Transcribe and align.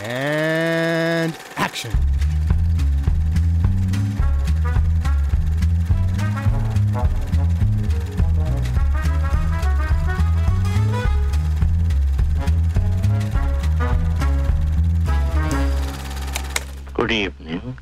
And 0.00 1.36
action. 1.56 1.90
Good 16.94 17.12
evening, 17.12 17.78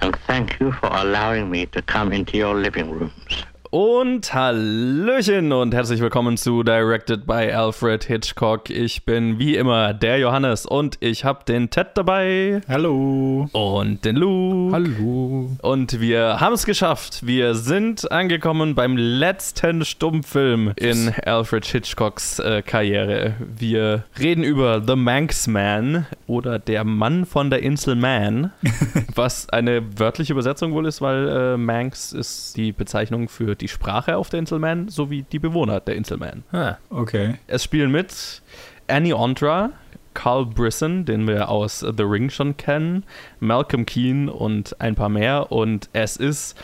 and 0.00 0.16
thank 0.26 0.60
you 0.60 0.72
for 0.72 0.86
allowing 0.86 1.50
me 1.50 1.66
to 1.66 1.82
come 1.82 2.12
into 2.12 2.36
your 2.36 2.54
living 2.54 2.90
rooms. 2.90 3.44
Und 3.72 4.34
Hallöchen 4.34 5.52
und 5.52 5.72
herzlich 5.72 6.00
willkommen 6.00 6.36
zu 6.36 6.64
Directed 6.64 7.24
by 7.24 7.52
Alfred 7.52 8.02
Hitchcock. 8.02 8.68
Ich 8.68 9.04
bin 9.04 9.38
wie 9.38 9.54
immer 9.54 9.94
der 9.94 10.18
Johannes 10.18 10.66
und 10.66 10.96
ich 10.98 11.24
habe 11.24 11.44
den 11.44 11.70
Ted 11.70 11.86
dabei. 11.94 12.62
Hallo. 12.66 13.48
Und 13.52 14.04
den 14.04 14.16
Lou. 14.16 14.72
Hallo. 14.72 15.50
Und 15.62 16.00
wir 16.00 16.40
haben 16.40 16.54
es 16.54 16.66
geschafft. 16.66 17.24
Wir 17.24 17.54
sind 17.54 18.10
angekommen 18.10 18.74
beim 18.74 18.96
letzten 18.96 19.84
Stummfilm 19.84 20.72
in 20.74 21.14
Alfred 21.24 21.64
Hitchcocks 21.64 22.40
äh, 22.40 22.62
Karriere. 22.62 23.34
Wir 23.56 24.02
reden 24.18 24.42
über 24.42 24.82
The 24.84 24.96
Manx 24.96 25.46
Man 25.46 26.06
oder 26.26 26.58
der 26.58 26.82
Mann 26.82 27.24
von 27.24 27.50
der 27.50 27.62
Insel 27.62 27.94
Man, 27.94 28.50
was 29.14 29.48
eine 29.50 29.96
wörtliche 29.96 30.32
Übersetzung 30.32 30.72
wohl 30.72 30.86
ist, 30.86 31.00
weil 31.00 31.28
äh, 31.28 31.56
Manx 31.56 32.12
ist 32.12 32.56
die 32.56 32.72
Bezeichnung 32.72 33.28
für 33.28 33.59
die 33.60 33.68
Sprache 33.68 34.16
auf 34.16 34.30
der 34.30 34.40
Insel 34.40 34.58
Man 34.58 34.88
sowie 34.88 35.24
die 35.30 35.38
Bewohner 35.38 35.80
der 35.80 35.96
Insel 35.96 36.16
Man. 36.16 36.44
Ah, 36.52 36.76
okay. 36.90 37.36
Es 37.46 37.64
spielen 37.64 37.90
mit 37.90 38.42
Annie 38.88 39.16
Ondra, 39.16 39.70
Carl 40.14 40.46
Brisson, 40.46 41.04
den 41.04 41.28
wir 41.28 41.48
aus 41.48 41.80
The 41.80 42.02
Ring 42.02 42.30
schon 42.30 42.56
kennen, 42.56 43.04
Malcolm 43.38 43.86
Keane 43.86 44.32
und 44.32 44.80
ein 44.80 44.94
paar 44.94 45.08
mehr. 45.08 45.52
Und 45.52 45.88
es 45.92 46.16
ist, 46.16 46.60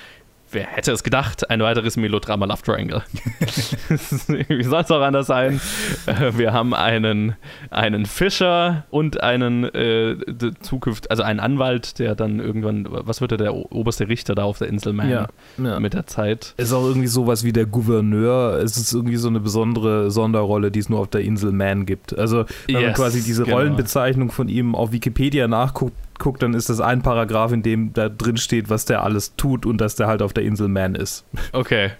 wer 0.52 0.64
hätte 0.66 0.92
es 0.92 1.02
gedacht, 1.02 1.50
ein 1.50 1.61
weiteres 1.61 1.97
Melodrama 1.97 2.47
Love 2.47 2.62
Triangle. 2.62 3.02
Wie 4.48 4.62
soll 4.64 4.80
es 4.83 4.91
auch 4.91 5.00
anders 5.00 5.27
sein? 5.27 5.61
Äh, 6.06 6.33
Wir 6.36 6.53
haben 6.53 6.75
einen, 6.75 7.36
einen 7.70 8.06
Fischer 8.06 8.84
und 8.91 9.22
einen 9.22 9.64
äh, 9.64 10.16
Zukunft, 10.61 11.11
also 11.11 11.22
einen 11.22 11.41
Anwalt, 11.41 11.98
der 11.98 12.14
dann 12.14 12.41
irgendwann, 12.41 12.86
was 12.88 13.20
wird 13.20 13.33
er, 13.33 13.38
der 13.38 13.55
oberste 13.55 14.08
Richter 14.08 14.34
da 14.34 14.44
auf 14.44 14.58
der 14.58 14.69
Insel 14.69 14.92
Man 14.92 15.11
Ja, 15.11 15.27
ja. 15.58 15.80
mit 15.80 15.94
der 15.94 16.06
Zeit. 16.06 16.55
Ist 16.56 16.72
auch 16.72 16.84
irgendwie 16.84 17.08
sowas 17.08 17.44
wie 17.44 17.53
der 17.53 17.66
Gouverneur. 17.66 18.58
Es 18.58 18.77
ist 18.77 18.92
irgendwie 18.92 19.16
so 19.16 19.28
eine 19.28 19.41
besondere 19.41 20.10
Sonderrolle, 20.10 20.70
die 20.70 20.78
es 20.81 20.88
nur 20.88 21.00
auf 21.00 21.08
der 21.08 21.22
Insel 21.22 21.53
Man 21.53 21.86
gibt. 21.86 22.16
Also, 22.16 22.44
wenn 22.66 22.75
man 22.75 22.83
Yes, 22.83 22.97
quasi 22.97 23.22
diese 23.22 23.44
genau. 23.44 23.56
Rollenbezeichnung 23.56 24.31
von 24.31 24.48
ihm 24.48 24.75
auf 24.75 24.92
Wikipedia 24.92 25.48
nachguckt, 25.48 25.97
guckt, 26.19 26.42
dann 26.42 26.55
ist 26.55 26.69
das 26.69 26.81
ein 26.81 27.03
Paragraph, 27.03 27.53
in 27.53 27.62
dem 27.62 27.92
da 27.92 28.09
drin 28.09 28.36
steht, 28.36 28.70
was 28.70 28.84
der 28.84 29.03
alles 29.03 29.34
tut 29.36 29.67
und 29.67 29.81
dass 29.81 29.97
der 29.97 30.06
halt 30.06 30.22
auf 30.22 30.33
der 30.33 30.45
Insel 30.45 30.69
Man 30.69 30.95
ist. 30.95 31.25
Okay. 31.53 31.91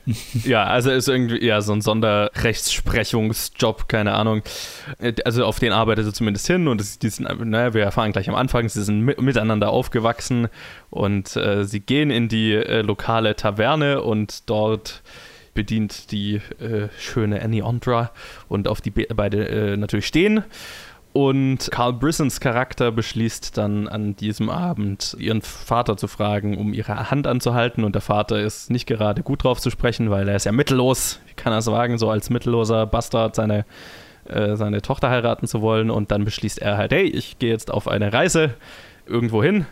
Ja, 0.45 0.65
also 0.65 0.91
ist 0.91 1.09
irgendwie 1.09 1.45
ja 1.45 1.61
so 1.63 1.73
ein 1.73 1.81
Sonderrechtsprechungsjob, 1.81 3.89
keine 3.89 4.13
Ahnung. 4.13 4.43
Äh, 4.99 5.15
Also 5.25 5.45
auf 5.45 5.59
den 5.59 5.73
arbeitet 5.73 6.07
er 6.07 6.13
zumindest 6.13 6.47
hin 6.47 6.69
und 6.69 7.03
die 7.03 7.09
sind, 7.09 7.27
naja, 7.45 7.75
wir 7.75 7.83
erfahren 7.83 8.13
gleich 8.13 8.29
am 8.29 8.35
Anfang, 8.35 8.69
sie 8.69 8.83
sind 8.83 9.01
mit, 9.01 9.21
miteinander 9.21 9.71
aufgewachsen 9.71 10.49
und 10.91 11.37
äh, 11.37 11.65
sie 11.65 11.81
gehen 11.81 12.11
in 12.11 12.29
die 12.29 12.53
äh, 12.53 12.83
lokale 12.83 13.37
Taverne 13.37 14.03
und 14.03 14.49
dort 14.51 15.03
bedient 15.55 16.11
die 16.13 16.37
äh, 16.61 16.89
schöne 16.99 17.41
Annie 17.43 17.65
Ondra 17.65 18.11
und 18.49 18.69
auf 18.69 18.81
die 18.81 18.91
be 18.91 19.07
beide 19.15 19.49
äh, 19.49 19.77
natürlich 19.77 20.07
stehen. 20.07 20.45
Und 21.17 21.71
Carl 21.71 21.95
Brissons 21.95 22.41
Charakter 22.41 22.93
beschließt 22.93 23.57
dann 23.57 23.89
an 23.89 24.17
diesem 24.17 24.51
Abend, 24.51 25.17
ihren 25.19 25.41
Vater 25.41 25.97
zu 25.97 26.09
fragen, 26.09 26.59
um 26.59 26.75
ihre 26.75 27.11
Hand 27.11 27.27
anzuhalten. 27.27 27.85
Und 27.85 27.95
der 27.95 28.03
Vater 28.03 28.39
ist 28.39 28.71
nicht 28.71 28.87
gerade 28.87 29.23
gut 29.23 29.43
drauf 29.43 29.59
zu 29.59 29.71
sprechen, 29.71 30.11
weil 30.11 30.29
er 30.29 30.37
ist 30.37 30.45
ja 30.45 30.53
mittellos. 30.53 31.19
Wie 31.27 31.33
kann 31.33 31.55
er 31.55 31.61
es 31.61 31.69
wagen, 31.69 31.97
so 31.97 32.11
als 32.11 32.29
mittelloser 32.29 32.85
Bastard 32.85 33.35
seine, 33.35 33.65
äh, 34.27 34.57
seine 34.57 34.83
Tochter 34.83 35.09
heiraten 35.09 35.47
zu 35.47 35.63
wollen? 35.63 35.89
Und 35.89 36.11
dann 36.11 36.27
beschließt 36.27 36.61
er 36.61 36.77
halt, 36.77 36.93
hey, 36.93 37.05
ich 37.07 37.39
gehe 37.39 37.49
jetzt 37.49 37.71
auf 37.71 37.89
eine 37.89 38.13
Reise 38.13 38.53
irgendwo 39.07 39.43
hin 39.43 39.65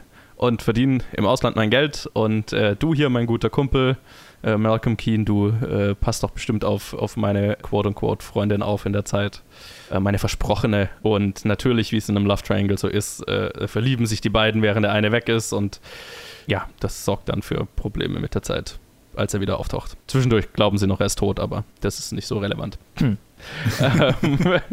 und 0.46 0.62
verdiene 0.62 0.98
im 1.12 1.26
Ausland 1.26 1.56
mein 1.56 1.70
Geld. 1.70 2.08
Und 2.12 2.52
äh, 2.52 2.76
du 2.76 2.94
hier, 2.94 3.08
mein 3.08 3.26
guter 3.26 3.50
Kumpel, 3.50 3.96
äh, 4.42 4.56
Malcolm 4.56 4.96
Keane, 4.96 5.24
du 5.24 5.48
äh, 5.48 5.94
passt 5.94 6.22
doch 6.22 6.30
bestimmt 6.30 6.64
auf, 6.64 6.94
auf 6.94 7.16
meine 7.16 7.56
quote-unquote-Freundin 7.62 8.62
auf 8.62 8.86
in 8.86 8.92
der 8.92 9.04
Zeit. 9.04 9.42
Äh, 9.90 10.00
meine 10.00 10.18
Versprochene. 10.18 10.90
Und 11.02 11.44
natürlich, 11.44 11.92
wie 11.92 11.96
es 11.96 12.08
in 12.08 12.16
einem 12.16 12.26
Love 12.26 12.42
Triangle 12.42 12.78
so 12.78 12.88
ist, 12.88 13.26
äh, 13.26 13.66
verlieben 13.66 14.06
sich 14.06 14.20
die 14.20 14.30
beiden, 14.30 14.62
während 14.62 14.84
der 14.84 14.92
eine 14.92 15.12
weg 15.12 15.28
ist. 15.28 15.52
Und 15.52 15.80
ja, 16.46 16.68
das 16.80 17.04
sorgt 17.04 17.28
dann 17.28 17.42
für 17.42 17.66
Probleme 17.76 18.20
mit 18.20 18.34
der 18.34 18.42
Zeit, 18.42 18.78
als 19.16 19.34
er 19.34 19.40
wieder 19.40 19.58
auftaucht. 19.58 19.96
Zwischendurch 20.06 20.52
glauben 20.52 20.78
sie 20.78 20.86
noch, 20.86 21.00
er 21.00 21.06
ist 21.06 21.18
tot, 21.18 21.40
aber 21.40 21.64
das 21.80 21.98
ist 21.98 22.12
nicht 22.12 22.26
so 22.26 22.38
relevant. 22.38 22.78
ähm, 23.00 23.18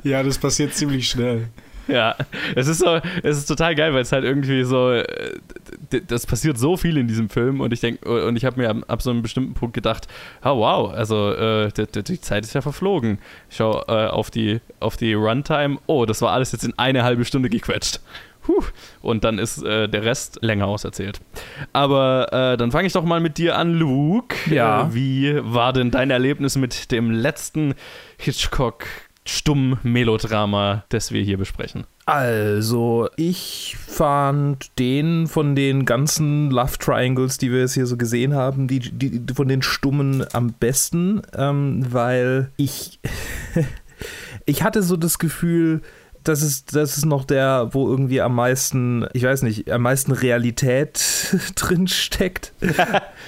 Ja, 0.04 0.22
das 0.22 0.38
passiert 0.38 0.74
ziemlich 0.74 1.10
schnell. 1.10 1.50
Ja, 1.88 2.16
es 2.56 2.68
ist 2.68 2.80
so, 2.80 3.00
es 3.24 3.38
ist 3.38 3.46
total 3.46 3.76
geil, 3.76 3.94
weil 3.94 4.02
es 4.02 4.12
halt 4.12 4.24
irgendwie 4.24 4.64
so, 4.64 4.92
äh, 4.92 5.06
das 6.08 6.26
passiert 6.26 6.58
so 6.58 6.78
viel 6.78 6.98
in 6.98 7.08
diesem 7.08 7.30
Film 7.30 7.62
und 7.62 7.74
ich 7.74 7.80
denke, 7.80 8.28
und 8.28 8.36
ich 8.36 8.46
habe 8.46 8.60
mir 8.60 8.84
ab, 8.88 9.02
so 9.02 9.10
einem 9.10 9.22
bestimmten 9.22 9.54
Punkt 9.54 9.74
gedacht, 9.74 10.08
oh 10.44 10.58
wow, 10.58 10.92
also 10.94 11.32
äh, 11.34 11.72
d- 11.72 11.86
d- 11.86 12.02
die 12.04 12.22
Zeit 12.22 12.44
ist 12.44 12.54
ja 12.54 12.62
verflogen. 12.62 13.20
Ich 13.50 13.58
schaue 13.58 13.84
äh, 13.88 14.08
auf 14.08 14.32
die, 14.32 14.62
auf 14.80 14.98
die 14.98 15.14
Runtime, 15.14 15.80
oh, 15.88 16.06
das 16.06 16.22
war 16.22 16.32
alles 16.32 16.52
jetzt 16.52 16.64
in 16.64 16.78
eine 16.78 17.04
halbe 17.04 17.26
Stunde 17.26 17.50
gequetscht. 17.50 18.00
Puh. 18.44 18.64
Und 19.04 19.24
dann 19.24 19.38
ist 19.38 19.64
äh, 19.64 19.88
der 19.88 20.04
Rest 20.04 20.40
länger 20.42 20.66
auserzählt. 20.66 21.20
Aber 21.74 22.54
äh, 22.54 22.58
dann 22.58 22.72
fange 22.72 22.88
ich 22.88 22.94
doch 22.94 23.04
mal 23.04 23.20
mit 23.20 23.38
dir 23.38 23.56
an, 23.56 23.76
Luke. 23.76 24.36
Ja. 24.50 24.88
Äh, 24.88 24.94
wie 24.96 25.40
war 25.44 25.74
denn 25.74 25.92
dein 25.92 26.10
Erlebnis 26.10 26.56
mit 26.56 26.92
dem 26.92 27.12
letzten 27.12 27.76
Hitchcock 28.18 28.86
stumm 29.26 29.78
Melodrama, 29.84 30.84
das 30.90 31.12
wir 31.12 31.22
hier 31.22 31.38
besprechen? 31.38 31.86
Also, 32.06 33.10
ich 33.16 33.78
fand 33.80 34.78
den 34.80 35.28
von 35.28 35.56
den 35.56 35.86
ganzen 35.86 36.50
Love 36.50 36.78
Triangles, 36.80 37.38
die 37.38 37.52
wir 37.52 37.60
jetzt 37.60 37.76
hier 37.76 37.86
so 37.86 37.98
gesehen 37.98 38.34
haben, 38.34 38.68
die, 38.68 38.80
die 38.80 39.34
von 39.34 39.48
den 39.48 39.62
Stummen 39.62 40.26
am 40.34 40.54
besten, 40.54 41.22
ähm, 41.36 41.86
weil 41.90 42.52
ich, 42.58 43.00
ich 44.46 44.64
hatte 44.64 44.82
so 44.82 44.98
das 44.98 45.20
Gefühl, 45.20 45.82
das 46.24 46.42
ist, 46.42 46.76
das 46.76 46.98
ist 46.98 47.06
noch 47.06 47.26
der, 47.26 47.70
wo 47.72 47.88
irgendwie 47.88 48.22
am 48.22 48.36
meisten, 48.36 49.08
ich 49.14 49.24
weiß 49.24 49.42
nicht, 49.44 49.72
am 49.72 49.82
meisten 49.82 50.12
Realität 50.12 51.36
drin 51.56 51.88
steckt. 51.88 52.54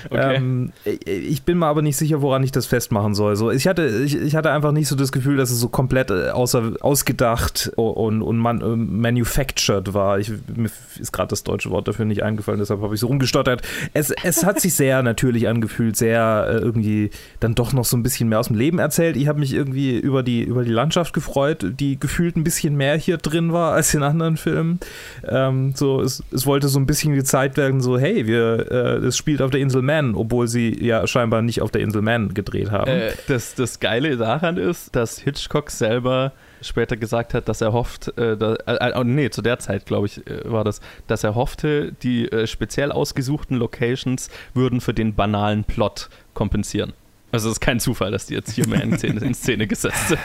Okay. 0.10 0.36
Ähm, 0.36 0.72
ich 0.84 1.44
bin 1.44 1.60
mir 1.60 1.68
aber 1.68 1.82
nicht 1.82 1.98
sicher, 1.98 2.22
woran 2.22 2.44
ich 2.44 2.52
das 2.52 2.66
festmachen 2.66 3.16
soll. 3.16 3.36
So, 3.36 3.52
ich, 3.52 3.68
hatte, 3.68 3.86
ich, 3.86 4.16
ich 4.16 4.36
hatte 4.36 4.52
einfach 4.52 4.72
nicht 4.72 4.88
so 4.88 4.96
das 4.96 5.12
Gefühl, 5.12 5.38
dass 5.38 5.52
es 5.52 5.60
so 5.60 5.70
komplett 5.70 6.12
äh, 6.12 6.30
außer, 6.30 6.74
ausgedacht 6.82 7.72
und, 7.76 8.22
und 8.22 8.38
man, 8.38 8.62
äh, 8.62 8.76
manufactured 8.76 9.94
war. 9.94 10.20
Ich, 10.20 10.32
mir 10.56 10.70
ist 11.00 11.12
gerade 11.12 11.30
das 11.30 11.44
deutsche 11.44 11.70
Wort 11.70 11.88
dafür 11.88 12.06
nicht 12.06 12.24
eingefallen, 12.24 12.60
deshalb 12.60 12.82
habe 12.82 12.94
ich 12.94 13.00
so 13.00 13.08
rumgestottert. 13.08 13.62
Es, 13.94 14.12
es 14.24 14.46
hat 14.46 14.60
sich 14.60 14.74
sehr 14.74 15.04
natürlich 15.04 15.48
angefühlt, 15.48 15.96
sehr 15.96 16.48
äh, 16.50 16.58
irgendwie 16.58 17.12
dann 17.40 17.56
doch 17.56 17.74
noch 17.74 17.86
so 17.86 17.98
ein 17.98 18.04
bisschen 18.04 18.30
mehr 18.30 18.40
aus 18.40 18.48
dem 18.48 18.56
Leben 18.56 18.80
erzählt. 18.80 19.16
Ich 19.18 19.28
habe 19.28 19.40
mich 19.40 19.54
irgendwie 19.54 19.98
über 19.98 20.24
die, 20.24 20.44
über 20.44 20.64
die 20.64 20.72
Landschaft 20.72 21.14
gefreut, 21.14 21.66
die 21.80 22.00
gefühlt 22.00 22.36
ein 22.36 22.44
bisschen 22.44 22.76
mehr 22.76 22.98
hier 22.98 23.18
drin 23.18 23.54
war 23.54 23.74
als 23.74 23.94
in 23.94 24.04
anderen 24.04 24.38
Filmen. 24.38 24.80
Ähm, 25.28 25.74
so, 25.76 26.02
es, 26.02 26.24
es 26.32 26.46
wollte 26.46 26.68
so 26.68 26.80
ein 26.80 26.86
bisschen 26.86 27.16
gezeigt 27.16 27.58
werden, 27.58 27.82
so, 27.82 27.98
hey, 27.98 28.26
wir, 28.26 28.72
äh, 28.72 29.06
es 29.06 29.18
spielt 29.18 29.42
auf 29.42 29.52
der 29.52 29.60
Insel 29.60 29.82
Man, 29.84 30.16
obwohl 30.16 30.48
sie 30.48 30.84
ja 30.84 31.06
scheinbar 31.08 31.42
nicht 31.42 31.62
auf 31.62 31.72
der 31.72 31.82
Insel 31.82 32.02
Man 32.02 32.34
gedreht 32.34 32.72
haben. 32.72 32.90
Äh, 32.90 33.12
das, 33.28 33.56
das 33.56 33.80
Geile 33.80 34.18
daran 34.18 34.58
ist, 34.58 34.96
dass 34.96 35.20
Hitchcock 35.20 35.70
selber 35.72 36.34
später 36.62 36.98
gesagt 36.98 37.34
hat, 37.34 37.50
dass 37.50 37.62
er 37.62 37.74
hofft, 37.74 38.18
äh, 38.18 38.38
da, 38.38 38.56
äh, 38.66 38.92
äh, 38.92 39.04
nee, 39.04 39.30
zu 39.30 39.42
der 39.42 39.60
Zeit, 39.60 39.86
glaube 39.86 40.08
ich, 40.08 40.26
äh, 40.28 40.50
war 40.52 40.64
das, 40.64 40.82
dass 41.08 41.24
er 41.24 41.36
hoffte, 41.36 41.94
die 42.04 42.32
äh, 42.32 42.48
speziell 42.48 42.92
ausgesuchten 42.92 43.58
Locations 43.58 44.30
würden 44.54 44.82
für 44.82 44.94
den 44.94 45.14
banalen 45.14 45.64
Plot 45.64 46.10
kompensieren. 46.34 46.94
Also 47.32 47.50
es 47.50 47.54
ist 47.54 47.62
kein 47.62 47.80
Zufall, 47.80 48.12
dass 48.12 48.28
die 48.28 48.36
jetzt 48.36 48.52
hier 48.52 48.68
mehr 48.68 48.84
in 48.84 48.98
Szene, 48.98 49.22
in 49.22 49.34
Szene 49.34 49.68
gesetzt 49.68 50.10
sind. 50.10 50.20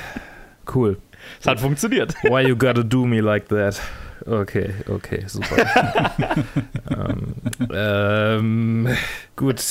cool. 0.74 0.98
Es 1.40 1.46
hat 1.46 1.60
funktioniert. 1.60 2.14
Why 2.22 2.46
you 2.46 2.56
gotta 2.56 2.82
do 2.82 3.04
me 3.04 3.20
like 3.20 3.48
that? 3.48 3.80
Okay, 4.26 4.70
okay, 4.88 5.24
super. 5.26 5.56
ähm, 6.90 7.34
ähm, 7.72 8.88
gut, 9.36 9.62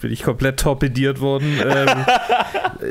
bin 0.00 0.12
ich 0.12 0.22
komplett 0.22 0.60
torpediert 0.60 1.20
worden. 1.20 1.58
Ähm, 1.64 1.88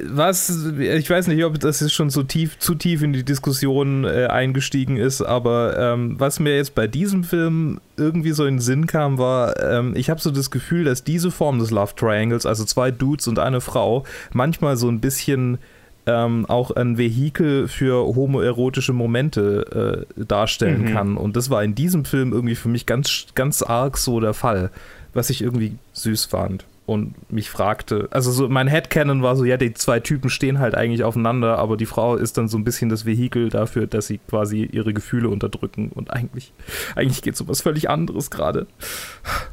was, 0.05 0.49
ich 0.79 1.09
weiß 1.09 1.27
nicht, 1.27 1.43
ob 1.43 1.59
das 1.59 1.79
jetzt 1.79 1.93
schon 1.93 2.09
so 2.09 2.23
tief, 2.23 2.59
zu 2.59 2.75
tief 2.75 3.01
in 3.01 3.13
die 3.13 3.23
Diskussion 3.23 4.05
äh, 4.05 4.27
eingestiegen 4.27 4.97
ist, 4.97 5.21
aber 5.21 5.77
ähm, 5.77 6.19
was 6.19 6.39
mir 6.39 6.55
jetzt 6.55 6.75
bei 6.75 6.87
diesem 6.87 7.23
Film 7.23 7.81
irgendwie 7.97 8.31
so 8.31 8.45
in 8.45 8.55
den 8.55 8.61
Sinn 8.61 8.87
kam, 8.87 9.17
war, 9.17 9.61
ähm, 9.61 9.93
ich 9.95 10.09
habe 10.09 10.21
so 10.21 10.31
das 10.31 10.51
Gefühl, 10.51 10.83
dass 10.83 11.03
diese 11.03 11.31
Form 11.31 11.59
des 11.59 11.71
Love 11.71 11.95
Triangles, 11.95 12.45
also 12.45 12.65
zwei 12.65 12.91
Dudes 12.91 13.27
und 13.27 13.39
eine 13.39 13.61
Frau, 13.61 14.05
manchmal 14.31 14.77
so 14.77 14.89
ein 14.89 14.99
bisschen 14.99 15.57
ähm, 16.05 16.45
auch 16.47 16.71
ein 16.71 16.97
Vehikel 16.97 17.67
für 17.67 18.05
homoerotische 18.15 18.93
Momente 18.93 20.05
äh, 20.17 20.23
darstellen 20.25 20.83
Mhm. 20.83 20.93
kann. 20.93 21.17
Und 21.17 21.35
das 21.35 21.49
war 21.49 21.63
in 21.63 21.75
diesem 21.75 22.05
Film 22.05 22.31
irgendwie 22.33 22.55
für 22.55 22.69
mich 22.69 22.85
ganz, 22.85 23.27
ganz 23.35 23.61
arg 23.61 23.97
so 23.97 24.19
der 24.19 24.33
Fall, 24.33 24.71
was 25.13 25.29
ich 25.29 25.41
irgendwie 25.41 25.75
süß 25.93 26.25
fand. 26.25 26.65
Und 26.85 27.13
mich 27.31 27.51
fragte, 27.51 28.07
also 28.09 28.31
so 28.31 28.49
mein 28.49 28.67
Headcanon 28.67 29.21
war 29.21 29.35
so, 29.35 29.45
ja, 29.45 29.57
die 29.57 29.75
zwei 29.75 29.99
Typen 29.99 30.31
stehen 30.31 30.57
halt 30.57 30.73
eigentlich 30.73 31.03
aufeinander, 31.03 31.59
aber 31.59 31.77
die 31.77 31.85
Frau 31.85 32.15
ist 32.15 32.35
dann 32.39 32.47
so 32.47 32.57
ein 32.57 32.63
bisschen 32.63 32.89
das 32.89 33.05
Vehikel 33.05 33.49
dafür, 33.49 33.85
dass 33.85 34.07
sie 34.07 34.17
quasi 34.27 34.63
ihre 34.63 34.91
Gefühle 34.91 35.29
unterdrücken. 35.29 35.91
Und 35.93 36.11
eigentlich, 36.11 36.51
eigentlich 36.95 37.21
geht 37.21 37.35
es 37.35 37.41
um 37.41 37.47
was 37.47 37.61
völlig 37.61 37.91
anderes 37.91 38.31
gerade. 38.31 38.65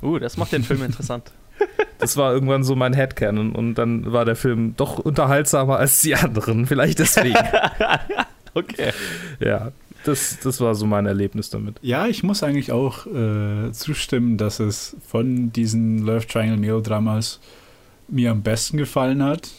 Uh, 0.02 0.18
das 0.18 0.38
macht 0.38 0.52
den 0.52 0.62
Film 0.62 0.82
interessant. 0.82 1.30
Das 1.98 2.16
war 2.16 2.32
irgendwann 2.32 2.62
so 2.64 2.76
mein 2.76 2.92
Headcanon 2.92 3.52
und 3.52 3.74
dann 3.74 4.12
war 4.12 4.24
der 4.24 4.36
Film 4.36 4.74
doch 4.76 4.98
unterhaltsamer 4.98 5.78
als 5.78 6.00
die 6.02 6.14
anderen. 6.14 6.66
Vielleicht 6.66 6.98
deswegen. 6.98 7.36
Okay. 8.56 8.92
ja, 9.38 9.70
das, 10.04 10.38
das 10.42 10.62
war 10.62 10.74
so 10.74 10.86
mein 10.86 11.04
Erlebnis 11.04 11.50
damit. 11.50 11.76
Ja, 11.82 12.06
ich 12.06 12.22
muss 12.22 12.42
eigentlich 12.42 12.72
auch 12.72 13.06
äh, 13.06 13.70
zustimmen, 13.72 14.38
dass 14.38 14.60
es 14.60 14.96
von 15.06 15.52
diesen 15.52 15.98
Love 15.98 16.26
Triangle 16.26 16.56
Melodramas 16.56 17.38
mir 18.08 18.30
am 18.30 18.42
besten 18.42 18.78
gefallen 18.78 19.22
hat. 19.22 19.50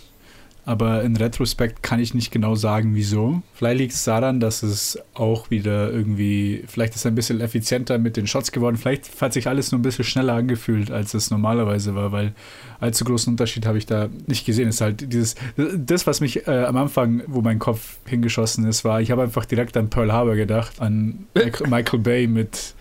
Aber 0.68 1.02
in 1.04 1.16
Retrospekt 1.16 1.82
kann 1.82 2.02
ich 2.02 2.14
nicht 2.14 2.30
genau 2.30 2.56
sagen, 2.56 2.94
wieso. 2.94 3.42
Vielleicht 3.54 3.78
liegt 3.80 3.94
es 3.94 4.04
daran, 4.04 4.42
dass 4.42 4.64
es 4.64 5.00
auch 5.14 5.50
wieder 5.50 5.90
irgendwie, 5.94 6.66
vielleicht 6.68 6.94
ist 6.94 7.00
es 7.00 7.06
ein 7.06 7.16
bisschen 7.16 7.40
effizienter 7.40 7.98
mit 7.98 8.18
den 8.18 8.28
Shots 8.28 8.52
geworden. 8.52 8.76
Vielleicht 8.76 9.22
hat 9.22 9.32
sich 9.32 9.48
alles 9.48 9.72
nur 9.72 9.80
ein 9.80 9.82
bisschen 9.82 10.04
schneller 10.04 10.34
angefühlt, 10.34 10.92
als 10.92 11.14
es 11.14 11.32
normalerweise 11.32 11.96
war, 11.96 12.12
weil 12.12 12.34
allzu 12.82 13.06
großen 13.06 13.32
Unterschied 13.32 13.66
habe 13.66 13.78
ich 13.78 13.86
da 13.86 14.10
nicht 14.26 14.46
gesehen. 14.46 14.68
Es 14.68 14.76
ist 14.76 14.82
halt 14.82 15.14
dieses, 15.14 15.36
das, 15.56 16.06
was 16.06 16.20
mich 16.20 16.46
äh, 16.48 16.66
am 16.66 16.76
Anfang, 16.76 17.24
wo 17.28 17.40
mein 17.40 17.60
Kopf 17.60 17.96
hingeschossen 18.06 18.68
ist, 18.68 18.84
war, 18.84 19.00
ich 19.00 19.10
habe 19.10 19.22
einfach 19.24 19.46
direkt 19.46 19.78
an 19.78 19.90
Pearl 19.90 20.12
Harbor 20.12 20.36
gedacht, 20.36 20.82
an 20.82 21.28
Michael 21.70 22.00
Bay 22.00 22.28
mit 22.28 22.74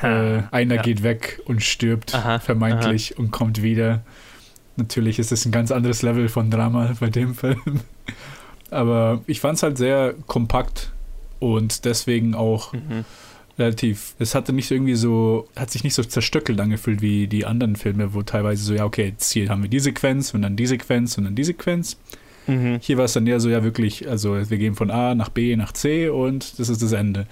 äh, 0.00 0.42
einer 0.52 0.76
Ja. 0.76 0.82
geht 0.82 1.02
weg 1.02 1.40
und 1.46 1.60
stirbt, 1.60 2.14
Aha, 2.14 2.38
vermeintlich, 2.38 3.18
und 3.18 3.32
kommt 3.32 3.64
wieder. 3.64 4.02
Natürlich 4.82 5.18
ist 5.20 5.30
es 5.30 5.46
ein 5.46 5.52
ganz 5.52 5.70
anderes 5.70 6.02
Level 6.02 6.28
von 6.28 6.50
Drama 6.50 6.92
bei 7.00 7.08
dem 7.08 7.34
Film. 7.34 7.80
Aber 8.70 9.22
ich 9.26 9.40
fand 9.40 9.56
es 9.58 9.62
halt 9.62 9.78
sehr 9.78 10.14
kompakt 10.26 10.90
und 11.38 11.84
deswegen 11.84 12.34
auch 12.34 12.72
Mhm. 12.72 13.04
relativ. 13.58 14.14
Es 14.18 14.34
hatte 14.34 14.52
nicht 14.52 14.70
irgendwie 14.70 14.94
so, 14.96 15.46
hat 15.56 15.70
sich 15.70 15.84
nicht 15.84 15.94
so 15.94 16.02
zerstückelt 16.02 16.58
angefühlt 16.60 17.00
wie 17.02 17.26
die 17.28 17.44
anderen 17.46 17.76
Filme, 17.76 18.14
wo 18.14 18.22
teilweise 18.22 18.64
so, 18.64 18.74
ja, 18.74 18.84
okay, 18.84 19.06
jetzt 19.08 19.30
hier 19.32 19.48
haben 19.50 19.62
wir 19.62 19.70
die 19.70 19.80
Sequenz 19.80 20.34
und 20.34 20.42
dann 20.42 20.56
die 20.56 20.66
Sequenz 20.66 21.16
und 21.18 21.24
dann 21.24 21.34
die 21.34 21.44
Sequenz. 21.44 21.96
Mhm. 22.48 22.78
Hier 22.80 22.96
war 22.98 23.04
es 23.04 23.12
dann 23.12 23.26
eher 23.26 23.38
so, 23.40 23.48
ja, 23.50 23.62
wirklich, 23.62 24.08
also 24.08 24.50
wir 24.50 24.58
gehen 24.58 24.74
von 24.74 24.90
A 24.90 25.14
nach 25.14 25.28
B 25.28 25.54
nach 25.54 25.72
C 25.72 26.08
und 26.08 26.58
das 26.58 26.68
ist 26.68 26.82
das 26.82 26.92
Ende. 26.92 27.26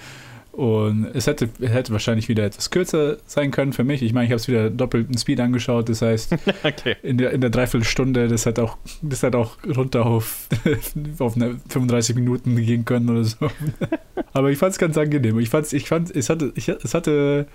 Und 0.60 1.06
es 1.14 1.26
hätte, 1.26 1.48
hätte 1.62 1.90
wahrscheinlich 1.90 2.28
wieder 2.28 2.44
etwas 2.44 2.68
kürzer 2.68 3.16
sein 3.24 3.50
können 3.50 3.72
für 3.72 3.82
mich. 3.82 4.02
Ich 4.02 4.12
meine, 4.12 4.26
ich 4.26 4.30
habe 4.30 4.40
es 4.40 4.46
wieder 4.46 4.68
doppelten 4.68 5.16
Speed 5.16 5.40
angeschaut, 5.40 5.88
das 5.88 6.02
heißt, 6.02 6.36
Okay. 6.62 6.96
in 7.02 7.16
der, 7.16 7.30
in 7.30 7.40
der 7.40 7.48
Dreiviertelstunde, 7.48 8.28
das 8.28 8.44
hat 8.44 8.58
auch, 8.58 8.76
das 9.00 9.22
hat 9.22 9.34
auch 9.34 9.56
runter 9.74 10.04
auf, 10.04 10.48
auf 11.18 11.34
eine 11.34 11.58
35 11.70 12.14
Minuten 12.14 12.56
gehen 12.56 12.84
können 12.84 13.08
oder 13.08 13.24
so. 13.24 13.38
Aber 14.34 14.50
ich 14.50 14.58
fand 14.58 14.72
es 14.72 14.78
ganz 14.78 14.98
angenehm. 14.98 15.38
Ich 15.38 15.48
fand's, 15.48 15.72
ich 15.72 15.88
fand, 15.88 16.14
es 16.14 16.28
hatte, 16.28 16.52
ich, 16.54 16.68
es 16.68 16.92
hatte 16.92 17.46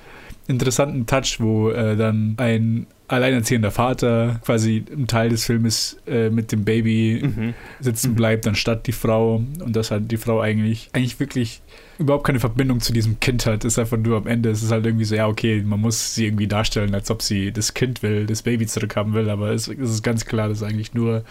interessanten 0.48 1.06
Touch, 1.06 1.38
wo 1.38 1.70
äh, 1.70 1.96
dann 1.96 2.34
ein 2.38 2.88
alleinerziehender 3.08 3.72
Vater 3.72 4.40
quasi 4.44 4.84
im 4.92 5.08
Teil 5.08 5.30
des 5.30 5.46
Filmes 5.46 5.98
äh, 6.08 6.30
mit 6.30 6.52
dem 6.52 6.64
Baby 6.66 7.22
Mhm. 7.24 7.54
sitzen 7.80 8.16
bleibt, 8.16 8.48
anstatt 8.48 8.88
die 8.88 8.92
Frau. 8.92 9.44
Und 9.64 9.76
dass 9.76 9.92
halt 9.92 10.12
die 10.12 10.18
Frau 10.18 10.42
eigentlich, 10.42 10.90
eigentlich 10.94 11.20
wirklich 11.20 11.62
überhaupt 12.00 12.26
keine 12.26 12.40
Verbindung 12.40 12.80
zu 12.82 12.92
diesem 12.94 13.20
Kind 13.20 13.46
hat. 13.46 13.64
Ist 13.64 13.80
einfach 13.80 13.98
nur 13.98 14.18
am 14.18 14.28
Ende, 14.28 14.50
es 14.50 14.64
ist 14.64 14.72
halt 14.72 14.86
irgendwie 14.86 15.06
so, 15.06 15.16
ja, 15.16 15.28
okay, 15.28 15.62
man 15.66 15.80
muss 15.80 16.16
sie 16.16 16.26
irgendwie 16.26 16.48
darstellen, 16.48 16.94
als 16.94 17.10
ob 17.12 17.22
sie 17.22 17.52
das 17.52 17.74
Kind 17.74 18.02
will, 18.04 18.26
das 18.26 18.42
Baby 18.42 18.66
zurückhaben 18.68 19.14
will, 19.14 19.30
aber 19.30 19.52
es, 19.52 19.68
es 19.68 19.90
ist 19.90 20.04
ganz 20.04 20.26
klar, 20.26 20.50
dass 20.50 20.64
eigentlich 20.64 20.94
nur 20.94 21.24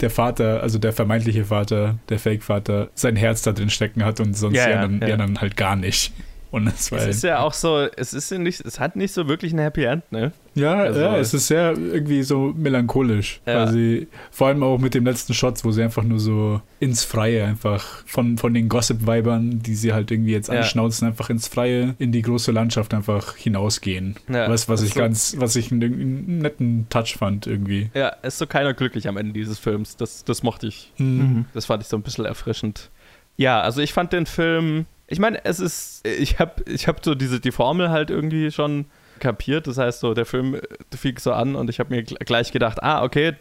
der 0.00 0.10
Vater, 0.10 0.62
also 0.62 0.78
der 0.78 0.92
vermeintliche 0.92 1.44
Vater, 1.46 1.98
der 2.08 2.18
Fake-Vater, 2.18 2.90
sein 2.94 3.16
Herz 3.16 3.42
da 3.42 3.52
drin 3.52 3.70
stecken 3.70 4.04
hat 4.04 4.20
und 4.20 4.36
sonst 4.36 4.56
Ja, 4.56 4.66
die, 4.66 4.70
ja, 4.70 4.76
anderen, 4.80 5.00
die 5.00 5.06
ja. 5.06 5.12
anderen 5.14 5.40
halt 5.40 5.56
gar 5.56 5.74
nicht. 5.76 6.12
Und 6.50 6.66
das 6.66 6.90
war 6.92 7.00
Es 7.00 7.06
ist 7.16 7.24
ja 7.24 7.40
auch 7.40 7.52
so, 7.52 7.86
es 7.96 8.14
ist 8.14 8.30
ja 8.30 8.38
nicht, 8.38 8.60
es 8.64 8.78
hat 8.80 8.96
nicht 8.96 9.12
so 9.12 9.28
wirklich 9.28 9.52
ein 9.52 9.58
Happy 9.58 9.84
End, 9.84 10.10
ne? 10.12 10.32
Ja, 10.54 10.74
Also- 10.74 11.00
ja, 11.00 11.16
es 11.18 11.34
ist 11.34 11.48
sehr 11.48 11.72
irgendwie 11.76 12.22
so 12.22 12.54
melancholisch. 12.56 13.40
Ja. 13.46 13.64
Quasi, 13.64 14.06
vor 14.30 14.46
allem 14.46 14.62
auch 14.62 14.78
mit 14.78 14.94
dem 14.94 15.04
letzten 15.04 15.34
Shots, 15.34 15.64
wo 15.64 15.70
sie 15.72 15.82
einfach 15.82 16.02
nur 16.04 16.18
so 16.20 16.62
ins 16.80 17.04
Freie 17.04 17.44
einfach 17.44 17.84
von, 18.06 18.38
von 18.38 18.54
den 18.54 18.68
Gossip-Weibern, 18.68 19.60
die 19.62 19.74
sie 19.74 19.92
halt 19.92 20.10
irgendwie 20.10 20.32
jetzt 20.32 20.48
Ja. 20.48 20.60
anschnauzen, 20.60 21.08
einfach 21.08 21.28
ins 21.30 21.48
Freie, 21.48 21.94
in 21.98 22.12
die 22.12 22.22
große 22.22 22.52
Landschaft 22.52 22.94
einfach 22.94 23.36
hinausgehen. 23.36 24.16
Ja, 24.28 24.48
was, 24.48 24.68
was 24.68 24.80
ist 24.80 24.88
ich 24.88 24.94
so- 24.94 25.00
ganz, 25.00 25.34
was 25.38 25.56
ich 25.56 25.72
einen, 25.72 25.82
einen 25.82 26.38
netten 26.38 26.86
Touch 26.88 27.16
fand 27.18 27.46
irgendwie. 27.46 27.90
Ja, 27.92 28.08
ist 28.22 28.38
so 28.38 28.46
keiner 28.46 28.72
glücklich 28.72 29.08
am 29.08 29.16
Ende 29.16 29.32
dieses 29.34 29.58
Films. 29.58 29.96
Das, 29.96 30.24
das 30.24 30.42
mochte 30.42 30.68
ich. 30.68 30.92
Mhm. 30.98 31.46
Das 31.54 31.66
fand 31.66 31.82
ich 31.82 31.88
so 31.88 31.96
ein 31.96 32.02
bisschen 32.02 32.24
erfrischend. 32.24 32.90
Ja, 33.36 33.60
also 33.60 33.82
ich 33.82 33.92
fand 33.92 34.12
den 34.14 34.24
Film. 34.26 34.86
Ich 35.08 35.18
meine, 35.18 35.44
es 35.44 35.60
ist. 35.60 36.06
Ich 36.06 36.38
habe 36.38 36.62
ich 36.68 36.88
hab 36.88 37.04
so 37.04 37.14
diese, 37.14 37.40
die 37.40 37.52
Formel 37.52 37.90
halt 37.90 38.10
irgendwie 38.10 38.50
schon 38.50 38.86
kapiert. 39.18 39.66
Das 39.66 39.78
heißt, 39.78 40.00
so 40.00 40.12
der 40.12 40.26
Film 40.26 40.56
äh, 40.56 40.60
fing 40.94 41.18
so 41.18 41.32
an 41.32 41.54
und 41.56 41.70
ich 41.70 41.80
habe 41.80 41.94
mir 41.94 42.02
gl- 42.02 42.22
gleich 42.24 42.52
gedacht, 42.52 42.82
ah, 42.82 43.02
okay, 43.02 43.32